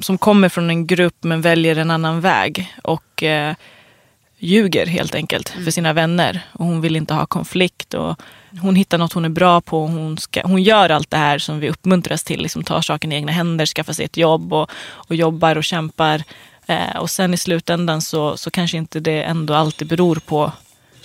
[0.00, 2.74] som kommer från en grupp men väljer en annan väg.
[2.82, 3.54] Och eh,
[4.38, 6.40] ljuger helt enkelt för sina vänner.
[6.52, 7.94] Och hon vill inte ha konflikt.
[7.94, 8.20] Och
[8.60, 9.86] hon hittar något hon är bra på.
[9.86, 12.42] Hon, ska, hon gör allt det här som vi uppmuntras till.
[12.42, 16.22] Liksom tar saken i egna händer, skaffar sig ett jobb och, och jobbar och kämpar.
[16.66, 20.52] Eh, och sen i slutändan så, så kanske inte det ändå alltid beror på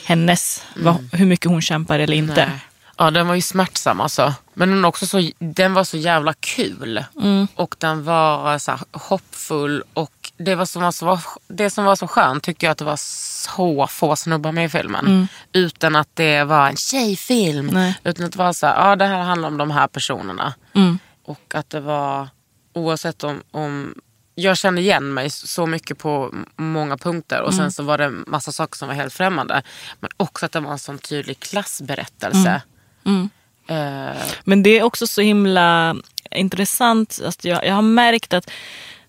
[0.05, 2.45] hennes, vad, hur mycket hon kämpar eller inte.
[2.45, 2.59] Nej.
[2.97, 4.33] Ja, den var ju smärtsam alltså.
[4.53, 7.03] Men den, också så, den var så jävla kul.
[7.21, 7.47] Mm.
[7.55, 9.83] Och den var så här, hoppfull.
[9.93, 12.85] Och det, var som var så, det som var så skönt tyckte jag att det
[12.85, 15.27] var så få snubbar med i filmen.
[15.53, 17.69] Utan att det var en tjejfilm.
[17.69, 17.73] Mm.
[17.73, 17.99] Nej.
[18.03, 20.53] Utan att det var så här, ja det här handlar om de här personerna.
[20.73, 20.99] Mm.
[21.25, 22.29] Och att det var,
[22.73, 23.93] oavsett om, om
[24.35, 27.63] jag kände igen mig så mycket på många punkter och Mm.
[27.63, 29.61] sen så var det massa saker som var helt främmande.
[29.99, 32.61] Men också att det var en sån tydlig klassberättelse.
[33.05, 33.29] Mm.
[33.67, 35.95] Eh, Men det är också så himla
[36.31, 37.19] intressant.
[37.25, 38.51] Alltså jag, jag har märkt att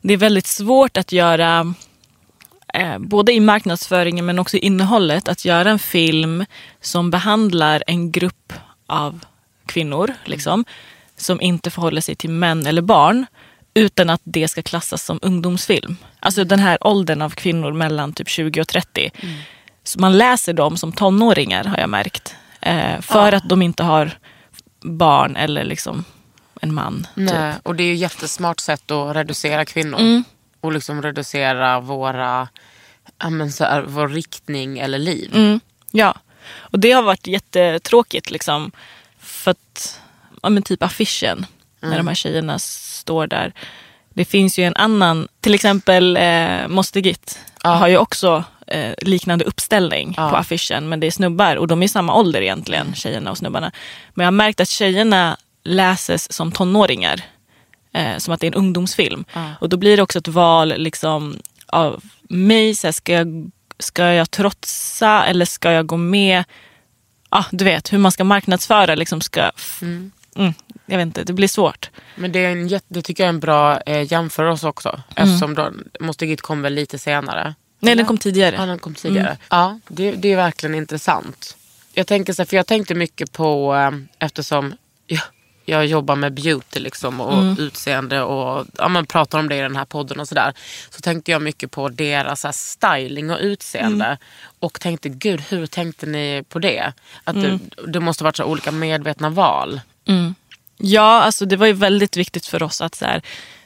[0.01, 1.75] det är väldigt svårt att göra,
[2.75, 6.45] eh, både i marknadsföringen men också i innehållet, att göra en film
[6.81, 8.53] som behandlar en grupp
[8.87, 9.25] av
[9.67, 10.65] kvinnor, liksom,
[11.17, 13.27] som inte förhåller sig till män eller barn,
[13.75, 15.97] utan att det ska klassas som ungdomsfilm.
[16.21, 19.11] Alltså den här åldern av kvinnor mellan typ 20 och 30.
[19.85, 22.37] Så man läser dem som tonåringar har jag märkt.
[22.65, 24.19] Eh, för att de inte har
[24.81, 26.05] barn eller liksom
[26.61, 27.07] en man.
[27.15, 27.53] nej.
[27.53, 27.67] Typ.
[27.67, 30.01] Och det är ju ett jättesmart sätt att reducera kvinnor.
[30.01, 30.25] Mm.
[30.61, 32.49] Och liksom reducera våra,
[33.19, 35.31] ja, men så här, vår riktning eller liv.
[35.35, 36.15] Mm, ja,
[36.57, 38.73] och det har varit jättetråkigt liksom.
[39.19, 40.01] För att,
[40.43, 41.47] ja men typ affischen,
[41.81, 43.53] när de här tjejerna står där.
[44.09, 49.45] Det finns ju en annan, till exempel eh, Moster Git har ju också eh, liknande
[49.45, 50.89] uppställning på affischen.
[50.89, 53.73] Men det är snubbar och de är samma ålder egentligen, tjejerna och snubbarna.
[54.15, 57.25] Men jag har märkt att tjejerna läses som tonåringar.
[57.93, 59.25] Eh, som att det är en ungdomsfilm.
[59.61, 62.75] Och då blir det också ett val liksom, av mig.
[62.75, 66.45] Så här, ska, jag, ska jag trotsa eller ska jag gå med?
[67.31, 68.95] Ja, du vet hur man ska marknadsföra.
[68.95, 69.51] Liksom ska,
[69.83, 70.13] mm,
[70.87, 71.91] jag vet inte, det blir svårt.
[72.17, 75.03] Men det, är en jätte, det tycker jag är en bra eh, jämförelse också.
[75.17, 77.55] Eftersom då, Måste Git kom väl lite senare.
[77.85, 78.57] Nej, den kom tidigare.
[78.57, 79.37] Ja, den kom tidigare.
[79.51, 81.57] Ja, det, det är verkligen intressant.
[81.93, 84.75] Jag tänker så här, för jag tänkte mycket på, eh, eftersom
[85.07, 85.23] jag,
[85.65, 89.77] jag jobbar med beauty liksom, och utseende och ja, men pratar om det i den
[89.77, 90.53] här podden och sådär.
[90.91, 94.19] Så tänkte jag mycket på deras här, styling och utseende.
[94.59, 96.93] Och tänkte, gud hur tänkte ni på det?
[97.25, 99.81] Att det, det måste varit så olika medvetna val.
[100.77, 103.23] Ja, alltså det var ju väldigt viktigt för oss att så här,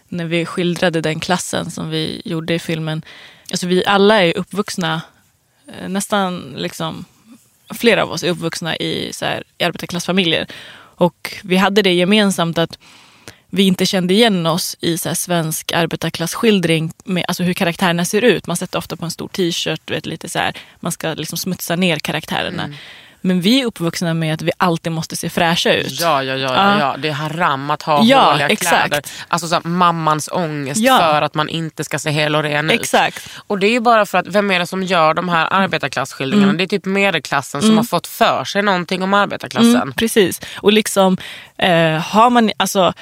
[0.08, 3.02] när vi skildrade den klassen som vi gjorde i filmen.
[3.50, 5.02] Alltså vi alla är uppvuxna,
[5.68, 7.04] eh, nästan liksom,
[7.74, 10.46] flera av oss är uppvuxna i, så här, i arbetarklassfamiljer.
[10.78, 12.78] Och vi hade det gemensamt att
[13.50, 18.22] vi inte kände igen oss i så här svensk arbetarklassskildring med alltså hur karaktärerna ser
[18.22, 18.46] ut.
[18.46, 21.76] Man sätter ofta på en stor t-shirt, vet, lite så här, man ska liksom smutsa
[21.76, 22.64] ner karaktärerna.
[22.64, 22.76] Mm.
[23.28, 26.00] Men vi är uppvuxna med att vi alltid måste se fräscha ut.
[26.00, 26.96] Ja, ja, ja, ja, Ja.
[26.98, 28.86] det är haram att ha Ja, håliga exakt.
[28.88, 29.02] kläder.
[29.28, 30.98] Alltså så här, mammans ångest Ja.
[30.98, 32.80] för att man inte ska se hel och ren ut.
[32.80, 33.28] Exakt.
[33.46, 36.52] Och det är ju bara för att, vem är det som gör de här arbetarklassskildringarna?
[36.52, 39.74] Det är typ medelklassen som har fått för sig någonting om arbetarklassen.
[39.76, 40.40] Mm, precis.
[40.56, 41.16] Och liksom,
[41.58, 42.92] eh, har, man, alltså,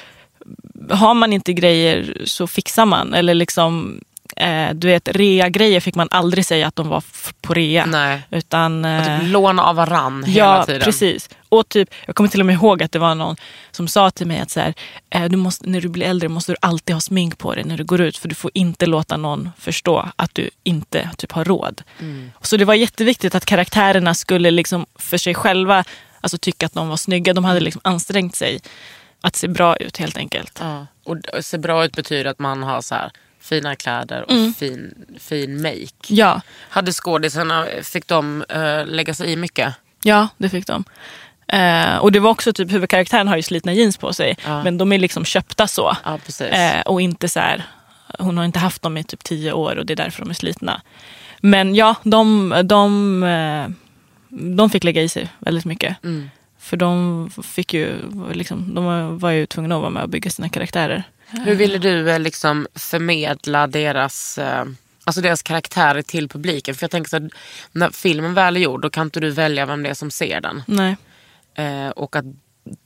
[0.91, 3.13] har man inte grejer så fixar man.
[3.13, 4.01] Eller liksom,
[4.37, 7.03] eh, du vet, rea-grejer fick man aldrig säga att de var
[7.41, 7.85] på rea.
[7.85, 8.21] Nej.
[8.31, 10.81] Utan, Och eh, typ låna av varann hela Ja, tiden.
[10.81, 11.29] precis.
[11.49, 13.35] Och typ, jag kommer till och med ihåg att det var någon
[13.71, 14.73] som sa till mig att så här,
[15.09, 17.77] eh, du måste, när du blir äldre måste du alltid ha smink på dig när
[17.77, 18.17] du går ut.
[18.17, 21.81] För du får inte låta någon förstå att du inte typ, har råd.
[21.99, 22.31] Mm.
[22.41, 25.83] Så det var jätteviktigt att karaktärerna skulle liksom för sig själva
[26.21, 27.33] alltså, tycka att de var snygga.
[27.33, 28.59] De hade liksom ansträngt sig
[29.21, 30.57] att se bra ut helt enkelt.
[30.61, 30.85] Ja.
[31.03, 33.11] Och se bra ut betyder att man har så här
[33.47, 35.87] fina kläder och fin, fin make.
[36.07, 39.73] Ja, Hade skådisarna, fick de eh, lägga sig i mycket?
[40.03, 40.83] ja det fick de.
[41.47, 44.37] Eh, och det var också typ, huvudkaraktären har ju slitna jeans på sig.
[44.45, 44.63] Ja.
[44.63, 45.97] Men de är liksom köpta så.
[46.05, 46.47] Ja, precis.
[46.47, 47.63] Eh, och inte så här,
[48.19, 50.33] hon har inte haft dem i typ tio år och det är därför de är
[50.33, 50.81] slitna.
[51.41, 53.75] Men ja, de, de,
[54.29, 56.03] de fick lägga i sig väldigt mycket.
[56.03, 56.29] Mm.
[56.59, 57.95] För de fick ju,
[58.33, 61.03] liksom, de var- var ju tvungna att vara med och bygga sina karaktärer.
[61.29, 64.65] Hur ville du eh, liksom förmedla deras, eh,
[65.03, 66.75] alltså deras karaktärer till publiken?
[66.75, 67.29] För jag tänker så
[67.71, 70.41] när filmen väl är gjord då kan inte du välja vem det är som ser
[70.41, 70.63] den.
[70.67, 70.97] Nej.
[71.55, 72.25] Eh, och att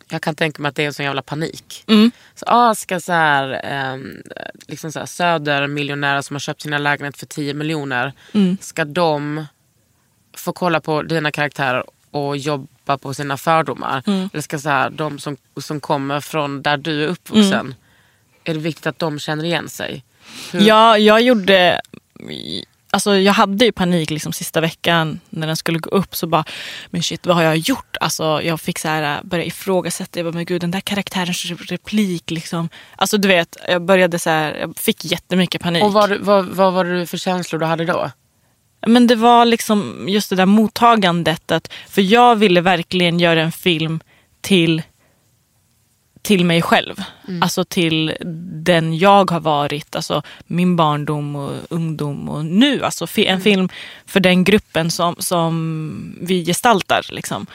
[0.10, 1.84] jag kan tänka mig att det är en sån jävla panik.
[1.88, 2.12] Mm.
[2.36, 4.22] Så, ah, ska så här, ehm,
[4.68, 8.58] liksom så här, södermiljonärer som har köpt sina lägenheter för 10 miljoner, Mm.
[8.62, 9.46] ska de
[10.38, 14.04] få kolla på dina karaktärer och jobba på sina fördomar?
[14.08, 14.30] Mm.
[14.34, 17.76] Eller ska så här, de som, som kommer från där du är uppvuxen,
[18.44, 20.04] är det viktigt att de känner igen sig?
[20.52, 21.82] Hur- Ja, jag gjorde...
[22.94, 26.16] Alltså jag hade ju panik liksom sista veckan när den skulle gå upp.
[26.16, 26.44] Så bara,
[26.90, 27.98] men shit vad har jag gjort?
[28.02, 30.20] Alltså jag fick så här, börja ifrågasätta.
[30.20, 32.70] Jag bara, men gud den där karaktärens replik liksom.
[32.96, 35.84] Alltså du vet, jag började så här, jag fick jättemycket panik.
[35.84, 38.12] Och vad, vad, vad var det för känslor du hade då?
[38.88, 41.52] Men det var liksom just det där mottagandet.
[41.52, 44.00] Att, för jag ville verkligen göra en film
[44.42, 44.82] till,
[46.22, 46.96] till mig själv.
[47.42, 48.18] Alltså till
[48.64, 49.96] den jag har varit.
[49.96, 52.84] Alltså min barndom och ungdom och nu.
[52.84, 53.70] Alltså en film
[54.06, 57.06] för den gruppen som, som vi gestaltar.
[57.10, 57.48] Liksom.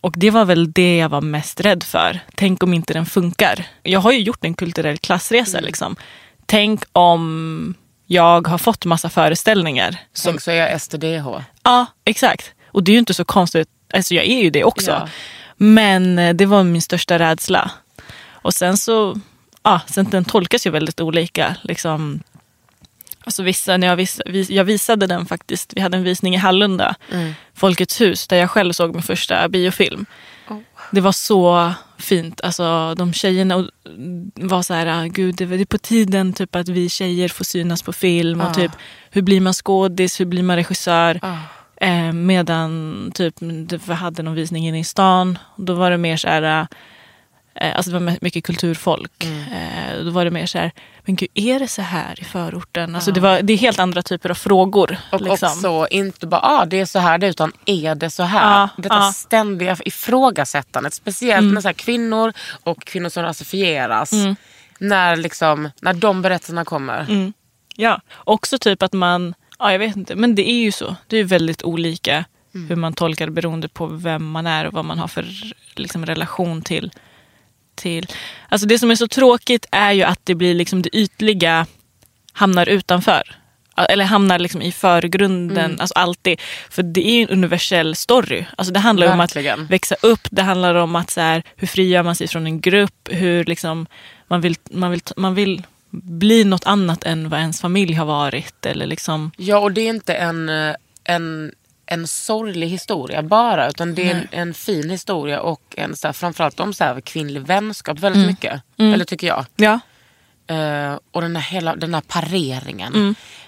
[0.00, 2.20] Och det var väl det jag var mest rädd för.
[2.34, 3.66] Tänk om inte den funkar.
[3.82, 5.60] Jag har ju gjort en kulturell klassresa.
[5.60, 5.96] Liksom.
[6.46, 7.74] Tänk om
[8.06, 9.96] jag har fått massa föreställningar.
[10.12, 11.28] Som, Tänk så är jag STDH.
[11.62, 12.52] ja, exakt.
[12.66, 13.68] Och det är ju inte så konstigt.
[13.94, 14.90] Alltså jag är ju det också.
[14.90, 15.08] Ja.
[15.56, 17.70] Men eh, det var min största rädsla.
[18.44, 19.20] Och sen så,
[19.62, 21.56] ja, sen den tolkas ju väldigt olika.
[21.62, 22.20] Liksom,
[23.24, 26.36] alltså vissa, när jag, vis, vis, jag visade den faktiskt, vi hade en visning i
[26.38, 26.94] Hallunda,
[27.54, 30.06] Folkets hus, där jag själv såg min första biofilm.
[30.90, 32.40] Det var så fint.
[32.40, 33.68] Alltså, de tjejerna
[34.34, 37.92] var så här, gud det är på tiden typ, att vi tjejer får synas på
[37.92, 38.40] film.
[38.40, 38.54] Och Ah.
[38.54, 38.72] typ,
[39.10, 41.20] hur blir man skådis, hur blir man regissör?
[41.22, 41.36] Ah.
[41.86, 43.34] Eh, medan typ,
[43.86, 45.38] vi hade någon visning inne i stan.
[45.56, 46.66] Då var det mer så här,
[47.60, 49.24] alltså det var mycket kulturfolk.
[49.24, 50.72] Eh, då var det mer så här,
[51.04, 52.94] men gud är det så här i förorten?
[52.94, 54.96] Alltså det, var, det är helt andra typer av frågor.
[55.12, 55.48] Och liksom.
[55.48, 58.60] också inte bara ah, det är så här det utan är det så här?
[58.60, 59.12] Ja, Detta ja.
[59.12, 60.94] ständiga ifrågasättandet.
[60.94, 61.54] Speciellt Mm.
[61.54, 62.32] med så kvinnor
[62.64, 64.12] och kvinnor som rasifieras.
[64.78, 67.00] När, liksom, när de berättelserna kommer.
[67.00, 67.32] Mm.
[67.76, 70.96] Ja, också typ att man, ja jag vet inte, men det är ju så.
[71.06, 72.24] Det är väldigt olika
[72.68, 75.26] hur man tolkar det beroende på vem man är och vad man har för
[75.74, 76.90] liksom, relation till.
[77.76, 78.06] Till.
[78.48, 81.66] Alltså det som är så tråkigt är ju att det blir liksom det ytliga
[82.32, 83.22] hamnar utanför.
[83.88, 86.40] Eller hamnar liksom i förgrunden, alltså alltid.
[86.70, 88.44] För det är ju en universell story.
[88.56, 89.66] Alltså det handlar ju om att Verkligen.
[89.66, 93.08] växa upp, det handlar om att så här, hur frigör man sig från en grupp,
[93.10, 93.86] hur liksom
[94.28, 98.66] man vill, man vill, man vill bli något annat än vad ens familj har varit.
[98.66, 101.52] Eller liksom, Ja, och det är inte en, eh, en,
[101.86, 103.68] en sorglig historia bara.
[103.68, 107.00] Utan det är en, en fin historia och en, så här, framförallt om så här,
[107.00, 108.62] kvinnlig vänskap väldigt mycket.
[108.94, 109.46] Eller tycker jag.
[109.56, 109.80] ja.
[110.46, 112.92] Eh, och den här, hela, den här pareringen.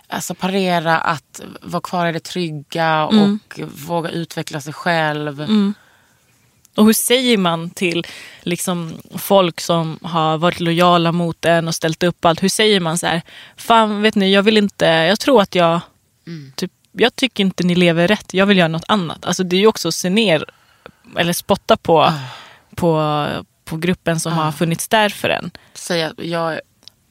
[0.08, 3.14] Alltså parera att vara kvar i det trygga och
[3.88, 5.40] våga utveckla sig själv.
[6.76, 8.06] Och hur säger man till
[8.42, 12.42] liksom, folk som har varit lojala mot en och ställt upp allt.
[12.42, 13.22] Hur säger man så här,
[13.56, 15.80] fan vet ni jag vill inte, jag tror att jag,
[16.56, 19.24] typ, jag tycker inte ni lever rätt, jag vill göra något annat.
[19.24, 20.44] Alltså det är ju också att se ner
[21.18, 22.12] eller spotta på,
[22.74, 23.26] på,
[23.64, 25.50] på gruppen som har funnits där för en.
[25.74, 26.60] Säga, jag,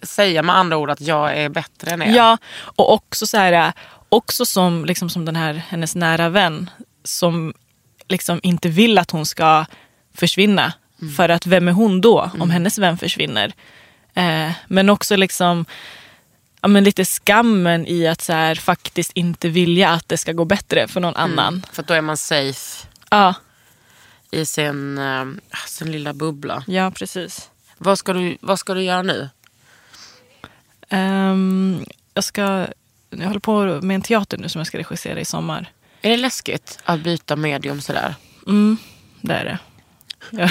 [0.03, 2.15] säga med andra ord att jag är bättre än er.
[2.15, 3.73] Ja, och också så här,
[4.09, 6.69] också som, liksom, som den här hennes nära vän
[7.03, 7.53] som
[8.07, 9.65] liksom inte vill att hon ska
[10.13, 10.73] försvinna.
[11.17, 13.53] För att vem är hon då om hennes vän försvinner?
[14.13, 15.65] Eh, men också liksom
[16.65, 20.45] ja, men lite skammen i att så här, faktiskt inte vilja att det ska gå
[20.45, 21.65] bättre för någon annan.
[21.71, 23.33] För då är man safe Ja,
[24.31, 25.25] i sin, eh,
[25.67, 26.63] sin lilla bubbla.
[26.67, 27.49] ja, precis.
[27.77, 29.29] Vad ska, du, vad ska du göra nu?
[30.89, 32.67] Ehm, jag, ska,
[33.09, 35.71] jag håller på med en teater nu som jag ska regissera i sommar.
[36.01, 38.15] Är det läskigt att byta medium sådär?
[38.47, 38.77] Mm,
[39.21, 39.59] det är det.
[40.31, 40.49] Ja.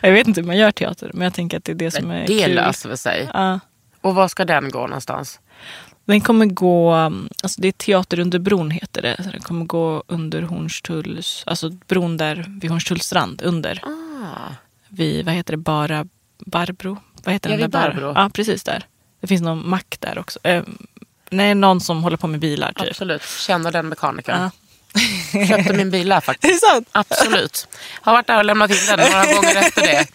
[0.08, 2.10] jag vet inte hur man gör teater, men jag tänker att det är det som
[2.10, 2.54] är det kul.
[2.54, 3.28] löser väl sig.
[3.34, 3.60] Ja.
[4.06, 5.40] Och var ska den gå någonstans?
[6.04, 6.92] Den kommer gå,
[7.42, 9.16] alltså det är Teater under bron heter det.
[9.24, 13.80] Så den kommer gå under Hornstulls, alltså bron där vid Hornstulls strand under.
[13.84, 14.52] Ah.
[14.88, 16.06] Vid, vad heter det, bara
[16.46, 16.98] Barbro?
[17.24, 17.80] Vad heter Ja, den där?
[17.88, 18.12] Barbro.
[18.14, 18.86] Ja, precis där.
[19.20, 20.38] Det finns någon mack där också.
[20.42, 20.62] Eh,
[21.30, 22.88] nej, någon som håller på med bilar typ.
[22.88, 24.50] Absolut, känner den mekanikern.
[25.32, 25.46] Ja.
[25.48, 26.62] Köpte min bil där faktiskt.
[26.64, 26.88] Är det sant?
[26.92, 27.68] Absolut.
[28.00, 30.06] Har varit där och lämnat in den några gånger efter det.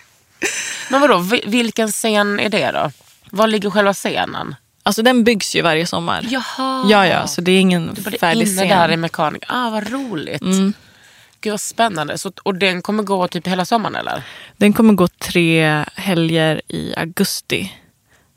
[0.89, 2.91] Men vadå, vi- vilken scen är det då?
[3.31, 4.55] Var ligger själva scenen?
[4.83, 6.25] Alltså den byggs ju varje sommar.
[6.29, 6.85] Jaha.
[6.89, 8.67] Ja, ja, så det är ingen Du färdig inne scen.
[8.67, 9.43] där i mekanik.
[9.47, 10.41] Ah, vad roligt.
[10.41, 10.73] Mm.
[11.41, 12.17] Gud vad spännande.
[12.17, 14.23] Så, och den kommer gå typ hela sommaren eller?
[14.57, 17.73] Den kommer gå tre helger i augusti.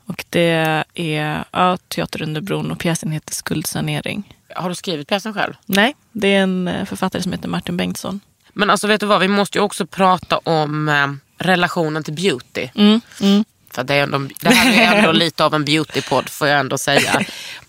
[0.05, 4.33] Och det är ja, Teater under bron och pjäsen heter Skuldsanering.
[4.55, 5.53] Har du skrivit pjäsen själv?
[5.65, 8.19] Nej, det är en eh, författare som heter Martin Bengtsson.
[8.53, 11.07] Men alltså vet du vad, vi måste ju också prata om eh,
[11.45, 12.69] relationen till beauty.
[12.75, 13.45] Mm, mm.
[13.75, 16.77] För det, är ändå, det här är ändå lite av en beautypodd får jag ändå
[16.77, 17.25] säga.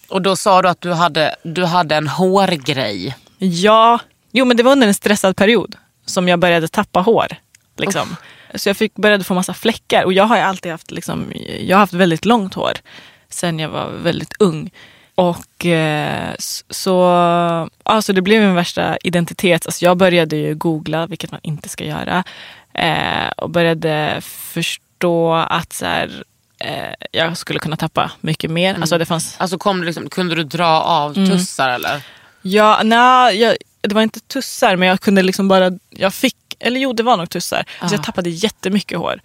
[0.09, 3.17] Och då sa du att du hade, du hade en hårgrej.
[3.39, 4.01] Ja,
[4.33, 5.77] jo men det var under en stressad period
[6.07, 7.27] som jag började tappa hår.
[7.77, 8.17] Liksom.
[8.55, 11.81] Så jag fick, började få massa fläckar och jag har alltid haft, liksom, jag har
[11.81, 12.73] haft väldigt långt hår
[13.29, 14.71] sen jag var väldigt ung.
[15.15, 16.35] Och eh,
[16.71, 17.03] så
[17.83, 19.67] alltså det blev min värsta identitet.
[19.67, 22.25] Alltså jag började ju googla, vilket man inte ska göra.
[22.75, 24.86] Eh, och började förstå
[25.49, 26.25] att så här,
[26.61, 28.75] eh, jag skulle kunna tappa mycket mer.
[28.81, 31.31] Alltså det fanns Alltså kom du liksom, kunde du dra av Mm.
[31.31, 32.03] tussar eller?
[32.43, 36.81] Ja, nej, jag, det var inte tussar men jag kunde liksom bara, jag fick, eller
[36.81, 37.65] jo det var nog tussar.
[37.89, 39.21] Så jag tappade jättemycket hår.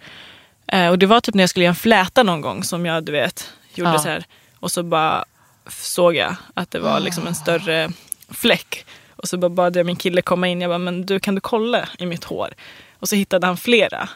[0.66, 3.04] Eh, och det var typ när jag skulle göra en fläta någon gång som jag
[3.04, 3.98] du vet gjorde Ja.
[3.98, 4.24] så här.
[4.60, 5.24] Och så bara
[5.68, 7.90] såg jag att det var liksom en större
[8.30, 8.84] fläck.
[9.16, 10.60] Och så bara bad jag min kille komma in.
[10.60, 12.54] Jag bara, men du kan du kolla i mitt hår?
[12.98, 14.08] Och så hittade han flera.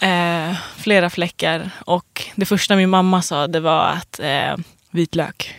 [0.00, 1.70] Eh, flera fläckar.
[1.84, 4.56] Och det första min mamma sa det var att eh,
[4.90, 5.54] vitlök.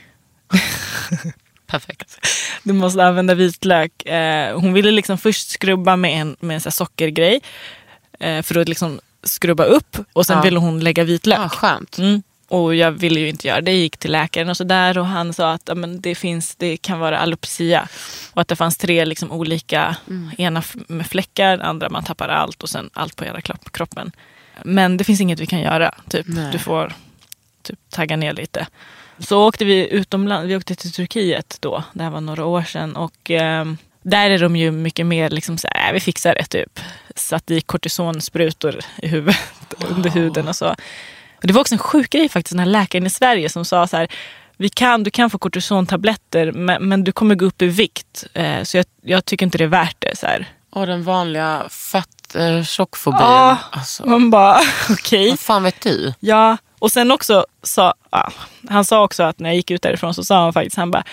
[1.68, 2.18] Perfekt.
[2.64, 4.06] Du måste använda vitlök.
[4.06, 7.40] Eh, hon ville liksom först skrubba med en, med en här sockergrej.
[8.20, 9.98] Eh, för att liksom skrubba upp.
[10.14, 10.44] Och sen Ja.
[10.44, 11.40] ville hon lägga vitlök.
[11.40, 11.98] Ah, skönt.
[11.98, 12.24] Mm.
[12.50, 13.72] Och jag ville ju inte göra det.
[13.72, 14.98] Jag gick till läkaren och sådär.
[14.98, 17.88] Och han sa att ja, men det, finns, det kan vara alopecia.
[18.34, 19.96] Och att det fanns tre liksom, olika.
[20.38, 24.12] Ena f- med fläckar, andra man tappar allt och sen allt på hela kropp, kroppen.
[24.64, 25.96] Men det finns inget vi kan göra.
[26.10, 26.26] Typ.
[26.28, 26.52] Nej.
[26.52, 26.94] Du får
[27.64, 28.68] typ, tagga ner lite.
[29.20, 30.48] Så åkte vi utomlands.
[30.50, 31.84] Vi åkte till Turkiet då.
[31.94, 32.96] Det här var några år sedan.
[32.96, 36.46] Och ehm, där är de ju mycket mer liksom så här, "Äh, vi fixar det
[36.46, 36.80] typ.
[37.16, 39.38] Satt i kortisonsprutor i huvudet,
[39.90, 40.76] under huden och så.
[41.42, 43.88] Och det var också en sjuk grej faktiskt, den här läkaren i Sverige som sa
[43.88, 44.08] så här,
[44.58, 48.24] vi kan, du kan få kortisontabletter men, men du kommer gå upp i vikt.
[48.34, 50.18] Eh, så jag, jag tycker inte det är värt det.
[50.18, 50.48] Så här.
[50.70, 52.64] Och den vanliga fett eh.
[53.06, 53.58] Ja.
[53.72, 54.60] Alltså, Man bara,
[54.90, 55.30] okej.
[55.30, 56.14] vad fan vet du?
[56.20, 58.32] Ja, och sen också sa ja,
[58.70, 61.04] han sa också att när jag gick ut därifrån så sa han faktiskt, han bara,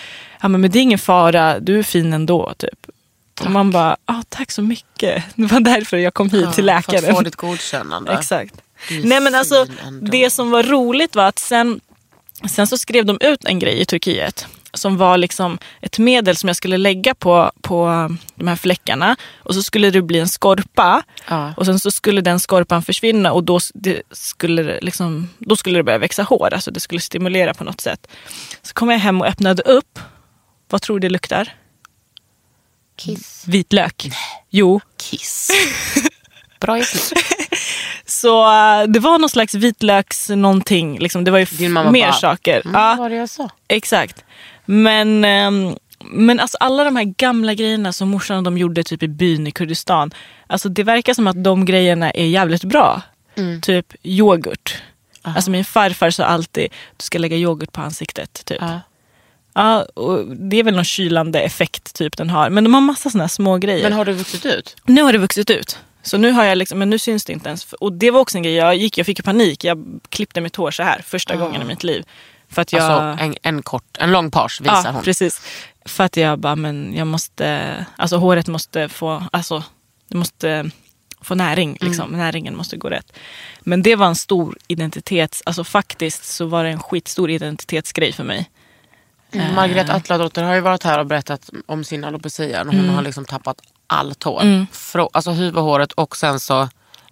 [0.40, 2.86] ja men, det är ingen fara, du är fin ändå typ.
[3.40, 5.24] Och man bara, ah, tack så mycket.
[5.34, 7.14] Det var därför jag kom hit Ja, till För att läkaren.
[7.14, 8.12] få ditt godkännande.
[8.18, 8.54] Exakt.
[9.02, 9.66] Nej men alltså
[10.02, 11.80] det som var roligt var att sen,
[12.50, 16.46] sen så skrev de ut en grej i Turkiet som var liksom ett medel som
[16.48, 21.02] jag skulle lägga på, på de här fläckarna och så skulle det bli en skorpa
[21.28, 21.54] Ja.
[21.56, 25.78] och sen så skulle den skorpan försvinna och då, det skulle, det liksom, då skulle
[25.78, 28.06] det börja växa hår, alltså det skulle stimulera på något sätt.
[28.62, 29.98] Så kom jag hem och öppnade upp,
[30.70, 31.52] vad tror du det luktar?
[32.96, 33.44] Kiss.
[33.46, 34.10] Vitlök.
[34.50, 35.50] Jo, Kiss.
[36.60, 37.22] Bra gissning.
[38.06, 42.06] så eh, det var någon slags vitlöks någonting, liksom, det var ju Din mamma mer
[42.06, 42.62] bara, saker.
[42.64, 42.88] Mm, Ja.
[42.88, 43.50] Vad var det jag sa?
[43.68, 44.24] Exakt.
[44.64, 49.02] Men, ehm, men alltså alla de här gamla grejerna som morsan och de gjorde typ
[49.02, 50.10] i byn i Kurdistan.
[50.46, 53.02] Alltså det verkar som att de grejerna är jävligt bra.
[53.36, 53.60] Mm.
[53.60, 54.82] Typ yoghurt.
[55.22, 58.44] Alltså min farfar sa alltid du ska lägga yoghurt på ansiktet.
[58.44, 58.58] Typ.
[58.60, 58.80] Ja.
[59.54, 62.50] Ja, och det är väl någon kylande effekt typ den har.
[62.50, 63.82] Men de har massa såna här små grejer.
[63.82, 64.76] Men har du vuxit ut?
[64.84, 65.78] Nu har det vuxit ut.
[66.06, 67.72] Så nu har jag liksom, men nu syns det inte ens.
[67.72, 69.64] Och det var också en grej, jag, gick, jag fick ju panik.
[69.64, 72.04] Jag klippte mitt hår så här första gången i mitt liv.
[72.48, 72.82] För att jag...
[72.82, 75.02] Alltså en, en kort, en lång page visar ja, hon.
[75.02, 75.40] precis.
[75.84, 79.62] För att jag bara, men jag måste, alltså håret måste få, alltså
[80.08, 80.70] det måste
[81.20, 81.88] få näring, Mm.
[81.90, 82.10] liksom.
[82.10, 83.12] näringen måste gå rätt.
[83.60, 88.24] Men det var en stor identitets, alltså faktiskt så var det en skitstor identitetsgrej för
[88.24, 88.50] mig.
[89.32, 89.54] Mm.
[89.54, 92.58] Margret Atladotter har ju varit här och berättat om sin alopecia.
[92.64, 92.94] Hon Mm.
[92.94, 93.56] har liksom tappat
[93.86, 94.66] allt hår.
[94.72, 96.68] Frå, alltså huvudhåret och sen så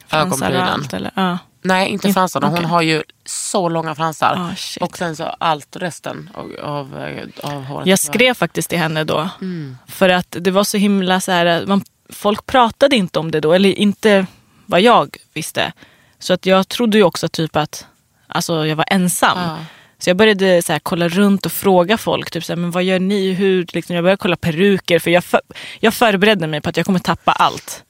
[0.06, 1.10] Fransar ögonbrynen.
[1.16, 1.38] Ja.
[1.62, 2.46] Nej, inte fransarna.
[2.46, 2.68] Hon okej.
[2.68, 4.54] har ju så långa fransar.
[4.56, 4.82] Shit.
[4.82, 7.10] och sen så allt resten av, av,
[7.42, 7.86] av håret.
[7.86, 9.28] Jag skrev faktiskt till henne då.
[9.40, 9.76] Mm.
[9.86, 13.52] För att det var så himla så här, man, folk pratade inte om det då.
[13.52, 14.26] Eller inte
[14.66, 15.72] vad jag visste.
[16.18, 17.86] Så att jag trodde ju också typ att
[18.26, 19.38] alltså, jag var ensam.
[19.38, 19.58] Ja.
[20.04, 22.30] Så jag började så här, kolla runt och fråga folk.
[22.30, 23.32] Typ så här, men vad gör ni?
[23.32, 23.66] Hur?
[23.72, 24.98] Liksom, jag började kolla peruker.
[24.98, 25.40] För jag, för,
[25.80, 27.84] jag förberedde mig på att jag kommer tappa allt.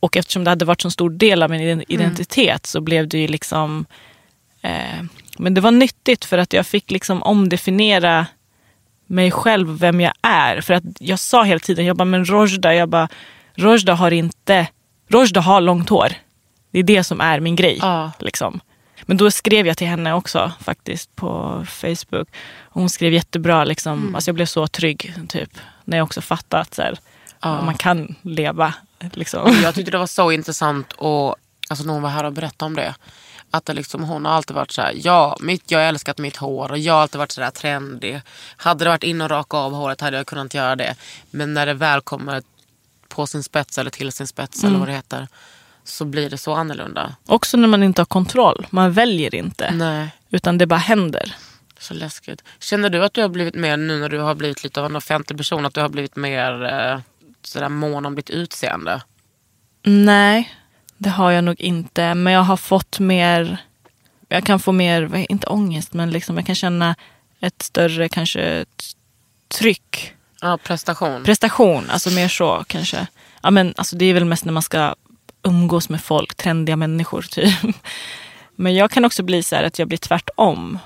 [0.00, 3.18] Och eftersom det hade varit så stor del av min iden- identitet så blev det
[3.18, 3.86] ju liksom
[4.62, 5.02] eh,
[5.38, 8.26] Men det var nyttigt för att jag fick liksom omdefiniera
[9.06, 10.60] mig själv, vem jag är.
[10.60, 13.08] För att jag sa hela tiden, jag bara, men Rojda, jag bara,
[13.54, 14.66] Rojda har inte,
[15.08, 16.12] Rojda har långt hår.
[16.70, 17.78] Det är det som är min grej.
[17.80, 18.12] Ja.
[18.18, 18.60] Liksom.
[19.06, 22.28] Men då skrev jag till henne också faktiskt på Facebook.
[22.68, 25.58] Hon skrev jättebra, liksom, alltså jag blev så trygg typ.
[25.84, 26.98] När jag också fattade att så här,
[27.40, 28.74] man kan leva.
[29.12, 29.56] Liksom.
[29.62, 31.36] Jag tyckte det var så intressant och
[31.68, 32.94] alltså när hon var här och berättade om det.
[33.50, 36.36] Att det liksom, hon har alltid varit så här, ja, mitt, jag har älskat mitt
[36.36, 38.20] hår och jag har alltid varit så där trendig.
[38.56, 40.94] Hade det varit in och raka av håret hade jag kunnat göra det.
[41.30, 42.42] Men när det väl kommer
[43.08, 45.28] på sin spets eller till sin spets eller vad det heter.
[45.86, 47.16] Så blir det så annorlunda.
[47.26, 48.66] Också när man inte har kontroll.
[48.70, 49.70] Man väljer inte.
[49.70, 50.08] Nej.
[50.30, 51.34] Utan det bara händer.
[51.78, 52.42] Så läskigt.
[52.60, 54.96] Känner du att du har blivit mer, nu när du har blivit lite av en
[54.96, 57.00] offentlig person, att du har blivit mer eh,
[57.42, 59.02] sådär mån om ditt utseende?
[59.82, 60.54] Nej,
[60.98, 62.14] det har jag nog inte.
[62.14, 63.58] Men jag har fått mer,
[64.28, 66.94] jag kan få mer, inte ångest, men liksom jag kan känna
[67.40, 68.64] ett större kanske
[69.48, 70.14] tryck.
[70.40, 71.24] Ja, prestation.
[71.24, 73.06] Prestation, alltså mer så kanske.
[73.42, 74.94] Ja, men, alltså, det är väl mest när man ska
[75.46, 77.54] umgås med folk, trendiga människor typ.
[78.56, 80.78] Men jag kan också bli så här att jag blir tvärtom.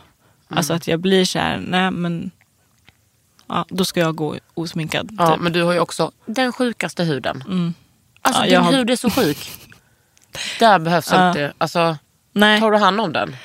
[0.48, 2.30] Alltså att jag blir så här, nej men
[3.48, 5.16] ja, då ska jag gå osminkad.
[5.18, 5.40] ja, typ.
[5.40, 7.74] men du har ju också den sjukaste huden.
[8.22, 9.50] Alltså Ja, din har- hud är så sjuk.
[10.58, 11.28] Där behövs Ja.
[11.28, 11.96] inte, alltså
[12.32, 12.60] nej.
[12.60, 13.36] tar du hand om den?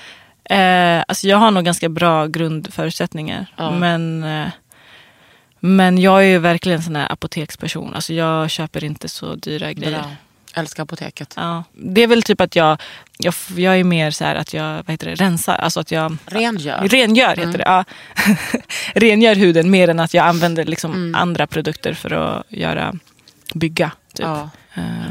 [0.49, 3.45] Eh, alltså jag har nog ganska bra grundförutsättningar.
[3.55, 3.71] Ja.
[3.71, 4.47] Men, eh,
[5.59, 7.93] men jag är ju verkligen en sån här apoteksperson.
[7.93, 9.99] Alltså jag köper inte så dyra grejer.
[10.01, 10.11] Bra.
[10.57, 11.33] Älskar apoteket.
[11.37, 11.63] Ja.
[11.73, 12.81] Det är väl typ att jag,
[13.17, 15.55] jag, jag är mer så att jag vad heter det, rensar.
[15.55, 16.87] Alltså att jag Rengör.
[16.87, 17.47] Rengör Mm.
[17.47, 17.63] heter det.
[17.65, 17.83] Ja.
[18.95, 21.15] Rengör huden mer än att jag använder liksom Mm.
[21.15, 22.93] andra produkter för att göra,
[23.53, 23.91] bygga.
[24.13, 24.25] Typ.
[24.25, 24.49] Ja,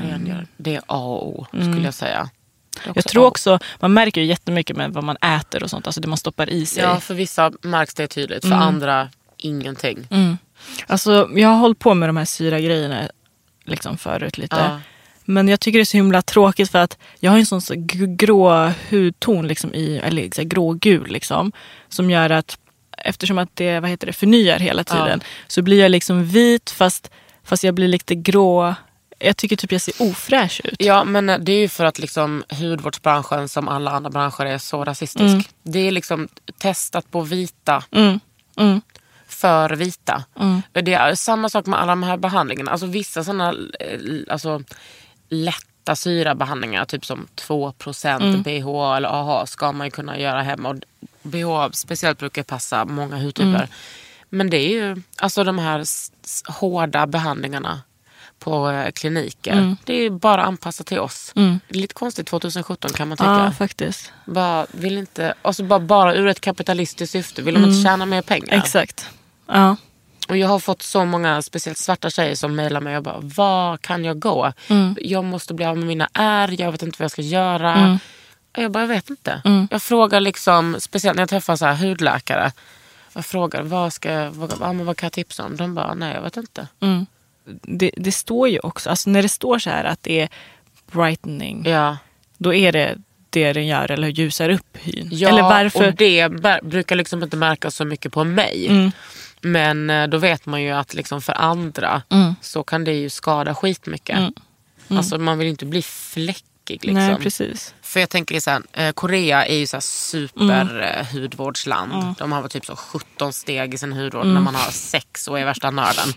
[0.03, 0.47] rengör.
[0.57, 2.30] Det är A och O skulle jag säga.
[2.95, 5.86] Jag tror också, man märker ju jättemycket med vad man äter och sånt.
[5.86, 6.82] Alltså det man stoppar i sig.
[6.82, 8.42] Ja, för vissa märks det tydligt.
[8.45, 10.09] För andra ingenting.
[10.86, 13.09] Alltså, jag har hållit på med de här syra grejerna
[13.64, 14.57] liksom förut lite.
[14.57, 14.80] Ja.
[15.25, 17.61] Men jag tycker det är så himla tråkigt för att jag har en sån
[18.16, 21.07] grå hudton, liksom i, eller så grågul.
[21.09, 21.53] Liksom,
[21.89, 22.59] som gör att
[22.99, 27.11] eftersom att det vad heter det, förnyar hela tiden så blir jag liksom vit fast,
[27.45, 28.75] fast jag blir lite grå.
[29.18, 30.77] Jag tycker typ jag ser ofräsch ut.
[30.79, 34.85] Ja, men det är ju för att liksom hudvårdsbranschen som alla andra branscher är så
[34.85, 35.49] rasistisk.
[35.62, 38.20] Det är liksom testat på vita Mm.
[38.57, 38.81] Mm.
[39.29, 40.25] för vita.
[40.72, 42.70] Det är samma sak med alla de här behandlingarna.
[42.70, 43.55] Alltså vissa sådana
[44.29, 44.62] alltså,
[45.29, 50.68] lätta syrabehandlingar, typ som 2% BHA eller AHA ska man ju kunna göra hemma.
[50.68, 50.77] Och
[51.22, 53.68] BHA speciellt brukar passa många hudtyper.
[54.29, 55.85] Men det är ju alltså de här
[56.53, 57.83] hårda behandlingarna
[58.39, 59.77] på eh, kliniker.
[59.85, 61.33] Det är ju bara anpassat till oss.
[61.68, 63.31] Är lite konstigt 2017 kan man tycka.
[63.31, 64.12] Ja, faktiskt.
[64.25, 67.43] Bara, vill inte, alltså bara, bara ur ett kapitalistiskt syfte.
[67.43, 68.53] Vill de inte tjäna mer pengar?
[68.59, 69.07] Exakt.
[69.47, 69.77] Ja.
[70.29, 73.77] Och jag har fått så många, speciellt svarta tjejer som mejlar mig och bara, var
[73.77, 74.53] kan jag gå?
[75.01, 77.99] Jag måste bli av med mina ärr, jag vet inte vad jag ska göra.
[78.57, 79.41] Och Jag bara, jag vet inte.
[79.70, 82.53] Jag frågar liksom, speciellt när jag träffar så här hudläkare.
[83.14, 85.57] Jag frågar, vad, ska, jag- vad, vad kan jag tipsa om?
[85.57, 86.66] De bara, nej jag vet inte.
[87.62, 90.29] Det, det står ju också, alltså när det står så här att det är
[90.93, 91.97] brightening, Ja,
[92.39, 92.97] då är det
[93.31, 95.09] det den gör eller ljusar upp hyn.
[95.12, 95.89] ja eller varför?
[95.89, 96.29] och det
[96.62, 98.93] brukar liksom inte märkas så mycket på mig.
[99.45, 99.86] Mm.
[99.86, 102.34] Men eh, då vet man ju att liksom för andra Mm.
[102.40, 104.18] så kan det ju skada skitmycket.
[104.88, 106.45] Alltså man vill inte bli fläckig.
[106.68, 106.95] Liksom.
[106.95, 107.74] Nej, precis.
[107.82, 111.07] För jag tänker så här, eh, Korea är ju så här super eh.
[112.18, 115.40] De har väl typ så 17 steg i sin hudvård när man har sex och
[115.40, 116.09] är värsta nörden.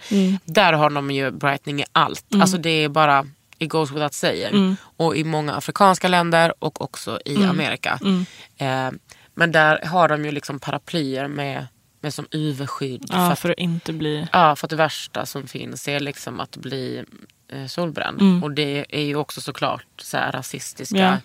[0.45, 2.25] Där har de ju brightening i allt.
[2.41, 4.55] Alltså det är bara, it goes without saying.
[4.97, 7.99] Och i många afrikanska länder och också i Amerika.
[8.57, 8.89] Eh,
[9.36, 11.67] men där har de ju liksom paraplyer med,
[12.08, 13.08] med som UV-skydd.
[13.10, 14.28] för Ja, att för att inte bli...
[14.32, 17.03] Ja, för att det värsta som finns är liksom att bli
[17.47, 18.43] eh, solbränd.
[18.43, 21.22] Och det är ju också såklart så här rasistiska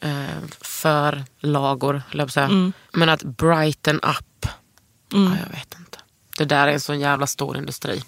[0.00, 2.72] eh, förlagor, jag säga.
[2.92, 4.46] Men att brighten up,
[5.12, 5.98] ja, jag vet inte.
[6.38, 8.02] Det där är en sån jävla stor industri.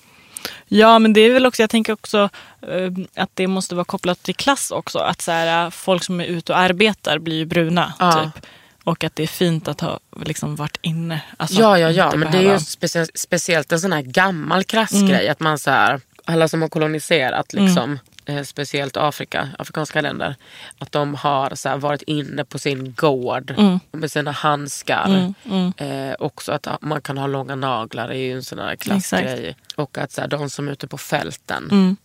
[0.67, 2.29] Ja, men det är väl också, jag tänker också
[2.63, 4.99] eh, att det måste vara kopplat till klass också.
[4.99, 7.93] Att så här, folk som är ute och arbetar blir ju bruna.
[7.99, 8.31] Ja.
[8.35, 8.47] Typ.
[8.87, 11.21] Och att det är fint att ha liksom, varit inne.
[11.37, 12.13] Alltså, Ja, ja, ja.
[12.17, 15.29] Men det är ju behöva- specie- speciellt en sån här gammal klassgrej.
[15.29, 20.37] Att man så här, alla som har koloniserat liksom, eh, speciellt Afrika, afrikanska länder.
[20.79, 23.55] Att de har så här, varit inne på sin gård
[23.93, 25.33] med sina handskar.
[25.77, 29.57] Eh, också att man kan ha långa naglar är ju en sån här klassgrej.
[29.77, 31.97] Och att så här, de som är ute på fälten.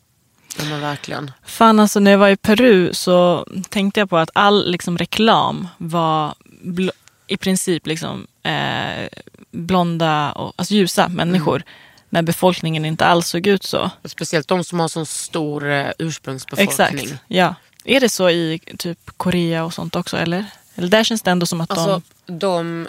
[0.60, 1.32] Ja, men verkligen.
[1.44, 5.68] Fan alltså när jag var i Peru så tänkte jag på att all liksom, reklam
[5.78, 6.34] var
[6.64, 6.92] bl-
[7.28, 9.08] i princip liksom, eh,
[9.52, 11.64] blonda och alltså ljusa människor.
[12.10, 13.92] När befolkningen inte alls såg ut så.
[14.06, 17.00] Speciellt de som har sån stor eh, ursprungsbefolkning.
[17.04, 17.24] Exakt.
[17.28, 17.56] Ja.
[17.86, 20.46] Är det så i typ Korea och sånt också eller?
[20.76, 22.40] Eller där känns det ändå som att Alltså, de...
[22.40, 22.88] de...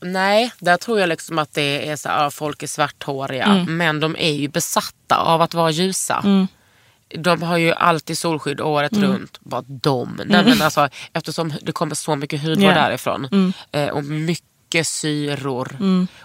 [0.00, 3.44] Nej, där tror jag liksom att det är så här, folk är svarthåriga.
[3.44, 3.76] Mm.
[3.76, 6.48] Men de är ju besatta av att vara ljusa.
[7.18, 9.12] De har ju alltid solskydd året Mm.
[9.12, 9.38] runt.
[9.40, 10.20] Bara de.
[10.26, 12.74] Nej, men alltså, eftersom det kommer så mycket hudvård Ja.
[12.74, 13.52] därifrån.
[13.72, 15.76] Eh, och mycket syror.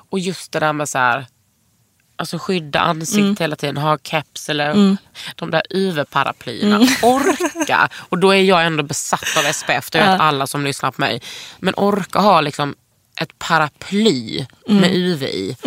[0.09, 1.25] Och just det där med så här...
[2.19, 4.97] Alltså skydda ansiktet hela tiden, ha keps eller
[5.35, 6.77] de där UV-paraplyerna.
[7.03, 7.89] Orka!
[8.09, 11.21] Och då är jag ändå besatt av SPF, det vet alla som lyssnar på mig.
[11.59, 12.75] Men orka ha liksom
[13.21, 15.57] ett paraply med UV i.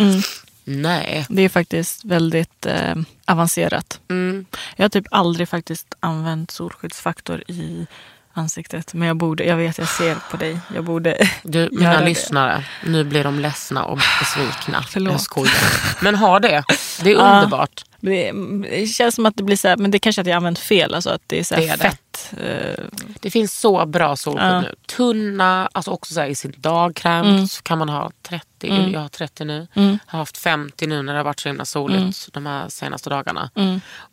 [0.63, 1.25] Nej.
[1.29, 2.95] Det är faktiskt väldigt eh,
[3.25, 3.99] avancerat.
[4.09, 4.45] Mm.
[4.75, 7.87] Jag har typ aldrig faktiskt använt solskyddsfaktor i
[8.33, 8.93] ansiktet.
[8.93, 10.59] Men jag borde, jag vet jag ser på dig.
[10.75, 12.05] Jag borde Du, mina det.
[12.05, 14.83] lyssnare, nu blir de ledsna och besvikna.
[14.89, 15.11] Förlåt.
[15.11, 16.03] Jag skojar.
[16.03, 16.63] Men ha det.
[17.03, 17.81] Det är underbart.
[18.03, 18.31] Det,
[18.71, 20.59] det känns som att det blir så här, men det är kanske att jag använt
[20.59, 20.93] fel.
[20.93, 22.33] Alltså att det är så Det är fett.
[22.43, 22.83] Eh,
[23.19, 24.61] Det finns så bra solskydd Ja.
[24.61, 24.75] nu.
[24.87, 28.89] Tunna, alltså också så här, i sin dagkräm så kan man ha 30.
[28.93, 29.67] Jag har 30 nu.
[29.73, 33.09] Jag har haft 50 nu när det har varit så himla soligt de här senaste
[33.09, 33.49] dagarna.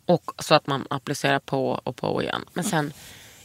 [0.07, 2.41] Och Så att man applicerar på och på igen.
[2.53, 2.93] Men sen,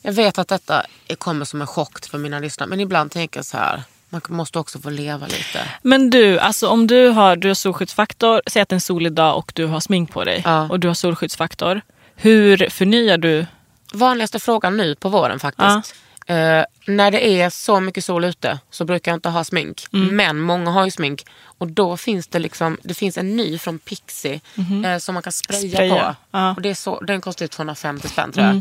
[0.05, 0.83] jag vet att detta
[1.19, 2.69] kommer som en chock för mina lyssnare.
[2.69, 5.69] Men ibland tänker jag så här, man måste också få leva lite.
[5.83, 9.13] Men du, alltså om du har, du har solskyddsfaktor, säg att det är en solig
[9.13, 10.69] dag och du har smink på dig Ja.
[10.69, 11.81] och du har solskyddsfaktor.
[12.17, 13.47] Hur förnyar du?
[13.93, 15.95] Vanligaste frågan nu på våren faktiskt.
[16.27, 19.85] Eh, när det är så mycket sol ute så brukar jag inte ha smink.
[19.93, 20.17] Mm.
[20.17, 21.25] Men många har ju smink.
[21.59, 24.41] Och då finns det liksom, det finns en ny från Pixie
[24.85, 25.69] eh, som man kan spraya.
[25.75, 26.15] Spraya, på.
[26.31, 26.39] ja.
[26.39, 26.55] Mm.
[26.57, 28.61] Och det är så, den kostar ju 250 spänn tror jag.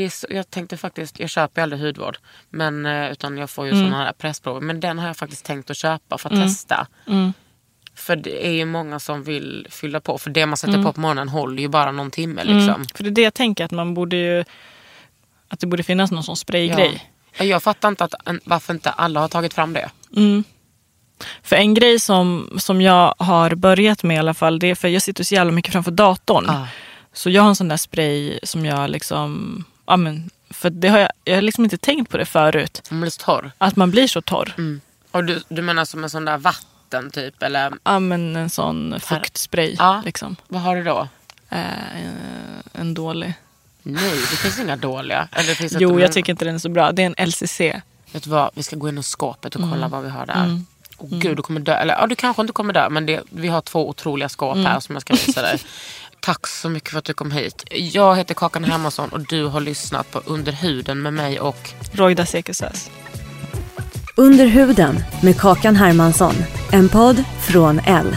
[0.00, 2.18] Det är så, jag tänkte faktiskt, jag köper ju aldrig hudvård.
[2.50, 3.84] Men, eh, utan jag får ju Mm.
[3.84, 4.60] såna här pressprover.
[4.60, 6.86] Men den har jag faktiskt tänkt att köpa för att testa.
[7.06, 7.32] Mm.
[7.94, 10.18] För det är ju många som vill fylla på.
[10.18, 10.84] För det man sätter Mm.
[10.84, 12.44] på på morgonen håller ju bara någon timme.
[12.44, 12.84] Liksom.
[12.94, 14.44] För det är det jag tänker, att man borde ju,
[15.48, 17.10] att det borde finnas någon sån spraygrej.
[17.38, 17.44] Ja.
[17.44, 19.90] Jag fattar inte att, varför inte alla har tagit fram det.
[21.42, 24.88] För en grej som, som jag har börjat med i alla fall, det är för
[24.88, 26.44] jag sitter så jävla mycket framför datorn.
[26.48, 26.68] Ja.
[27.12, 30.98] Så jag har en sån där spray som jag liksom, ja men, för det har
[30.98, 32.82] jag, jag har liksom inte tänkt på det förut.
[32.90, 33.52] Man blir så torr.
[33.58, 34.54] Att man blir så torr.
[35.10, 37.42] Och du, du menar som en sån där vatten typ?
[37.42, 40.02] Eller Ja men en sån fuktspray Ja.
[40.04, 40.36] liksom.
[40.48, 41.08] vad har du då?
[41.48, 41.60] Eh,
[42.72, 43.34] en dålig.
[43.82, 45.28] Nej, det finns inga dåliga.
[45.32, 46.92] Eller finns Jo, jag tycker inte den är så bra.
[46.92, 47.60] Det är en LCC.
[48.12, 49.90] Vet du vad, vi ska gå in i skåpet och kolla Mm.
[49.90, 50.62] vad vi har där.
[50.98, 51.74] Åh gud, du kommer dö.
[51.74, 52.88] Eller ja, du kanske inte kommer dö.
[52.90, 54.66] Men det, vi har två otroliga skåp Mm.
[54.66, 55.58] här som jag ska visa dig.
[56.20, 57.64] Tack så mycket för att du kom hit.
[57.70, 62.26] Jag heter Kakan Hermansson och du har lyssnat på Under huden med mig och Roida
[62.26, 62.90] Sekusas.
[64.16, 66.34] Under huden med Kakan Hermansson.
[66.72, 68.16] En podd från L.